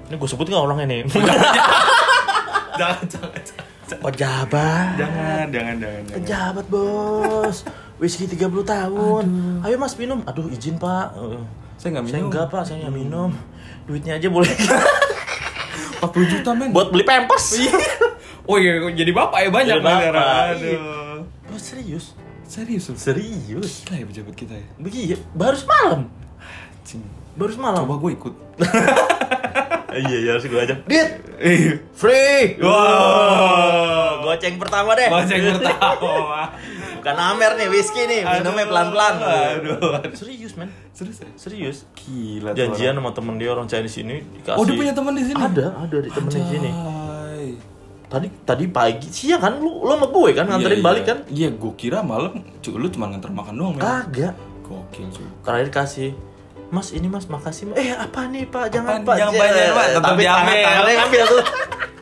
[0.06, 1.00] Ini gue sebut nggak orangnya nih?
[2.76, 3.66] jangan jangan jangan
[4.02, 4.94] Pejabat.
[4.96, 6.16] jangan jangan jangan jangan.
[6.18, 7.56] Pejabat bos.
[8.00, 9.24] Whisky 30 tahun.
[9.60, 10.24] Ayo mas minum.
[10.24, 11.12] Aduh izin pak.
[11.76, 13.30] Saya nggak Saya minum enggak pak, saya nggak minum.
[13.84, 14.48] Duitnya aja boleh.
[16.00, 17.60] 40 juta men Buat beli pampers.
[18.48, 20.16] oh iya jadi bapak ya banyak Jadi bapak,
[20.56, 20.80] iya.
[20.80, 22.16] aduh Bos serius?
[22.42, 22.88] serius?
[22.96, 23.84] Serius?
[23.84, 25.20] gila ya pejabat kita ya Begitu.
[25.36, 26.08] Baru semalam.
[26.82, 27.04] Cing.
[27.36, 27.84] Baru semalam.
[27.84, 28.34] coba gue ikut
[30.00, 30.78] iya, iya harus gue ajak.
[30.86, 31.72] Dit, Iya.
[31.92, 32.56] free.
[32.62, 34.22] Wow.
[34.22, 35.08] Goceng pertama deh.
[35.08, 36.54] Goceng pertama.
[37.00, 38.20] Bukan Amer nih, whisky nih.
[38.22, 39.14] Minumnya pelan-pelan.
[39.16, 39.96] Aduh.
[39.96, 40.12] aduh.
[40.12, 40.68] Serius, men.
[40.92, 41.28] Serius ya?
[41.34, 41.78] Serius.
[41.94, 44.54] Gila Janjian sama temen dia orang Chinese ini dikasih.
[44.54, 45.40] Oh, dia punya teman di sini?
[45.40, 46.70] Ada, ada di temen di sini.
[48.04, 51.08] Tadi tadi pagi siang kan lu lu sama gue kan nganterin Iya, balik iya.
[51.08, 51.18] kan?
[51.30, 53.74] Iya, gue kira malam cu- lu cuma nganter makan doang.
[53.76, 54.34] Kagak.
[54.60, 55.26] Gokil cuy.
[55.40, 56.10] Terakhir kasih
[56.68, 59.02] Mas ini mas makasih Mas." Eh apa nih pak jangan Apaan?
[59.04, 59.86] pak Jangan bayar, Pak.
[59.88, 60.42] Tetap Tapi diambil.
[60.50, 61.42] tangan tangannya ngambil tuh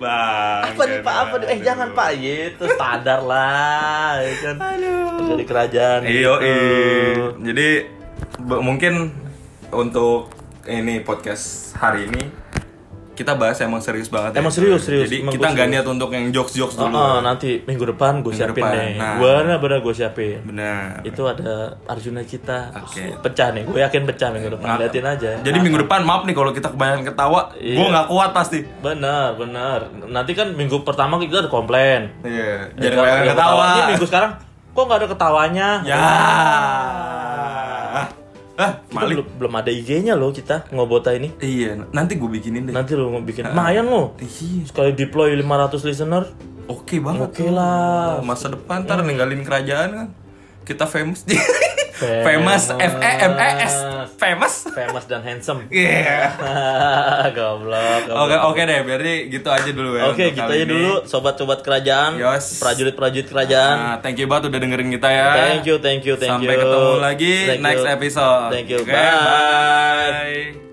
[0.00, 0.64] Bang.
[0.64, 5.36] Apa nih pak apa nih Eh jangan pak gitu standar lah ya kan Aduh.
[5.36, 7.24] Dari kerajaan Iyo, gitu.
[7.44, 7.68] Jadi
[8.40, 9.12] mungkin
[9.68, 10.32] untuk
[10.64, 12.39] ini podcast hari ini
[13.20, 14.32] kita bahas emang serius banget.
[14.32, 14.40] ya.
[14.40, 15.04] Emang serius, serius.
[15.04, 16.90] Jadi Emang kita nggak niat untuk yang jokes jokes dulu.
[16.90, 18.72] oh, nanti minggu depan gue siapin depan.
[18.72, 18.88] deh.
[18.96, 19.16] Nah.
[19.18, 20.40] Bener bener gue siapin.
[20.42, 21.04] Benar.
[21.04, 22.72] Itu ada Arjuna kita.
[22.80, 23.20] Oke.
[23.20, 23.62] Pecah nih.
[23.62, 24.66] Gue yakin pecah minggu depan.
[24.66, 25.30] Nah, Liatin aja.
[25.38, 27.76] Jadi minggu depan maaf nih kalau kita kebanyakan ketawa, Iya.
[27.76, 28.58] gue nggak kuat pasti.
[28.80, 29.78] Bener bener.
[30.06, 32.08] Nanti kan minggu pertama kita ada komplain.
[32.22, 32.72] Iya.
[32.72, 33.64] Ya, Jadi kebanyakan yang ketawa.
[33.68, 34.30] Ini minggu sekarang
[34.70, 35.68] kok nggak ada ketawanya?
[35.82, 35.98] Ya.
[37.92, 38.06] Ah,
[38.60, 39.16] Kita Malik.
[39.16, 41.32] belum, belum ada IG-nya loh kita ngobota ini.
[41.40, 42.74] Iya, nanti gue bikinin deh.
[42.76, 43.48] Nanti lo mau bikin.
[43.48, 44.12] Lumayan loh.
[44.20, 44.68] Iya.
[44.68, 46.24] Sekali deploy 500 listener.
[46.68, 47.32] Oke banget.
[47.32, 47.56] Oke tuh.
[47.56, 48.20] lah.
[48.20, 50.08] Masa depan ntar ninggalin kerajaan kan.
[50.70, 51.26] Kita famous.
[52.00, 52.24] Famous.
[52.24, 53.74] famous F E M E S.
[54.16, 54.54] Famous.
[54.72, 55.68] Famous dan handsome.
[55.74, 56.32] Iya.
[57.36, 58.24] goblok, goblok.
[58.24, 60.08] Oke oke deh, berarti gitu aja dulu ya.
[60.08, 60.72] Oke, untuk gitu aja ini.
[60.72, 62.56] dulu sobat-sobat kerajaan, Yos.
[62.56, 63.76] prajurit-prajurit kerajaan.
[63.76, 65.26] Nah, thank you banget udah dengerin kita ya.
[65.36, 66.62] Thank you, thank you, thank Sampai you.
[66.64, 67.92] ketemu lagi Thank next you.
[67.92, 68.48] episode.
[68.48, 68.78] Thank you.
[68.80, 70.56] Oke, Bye.
[70.56, 70.69] bye.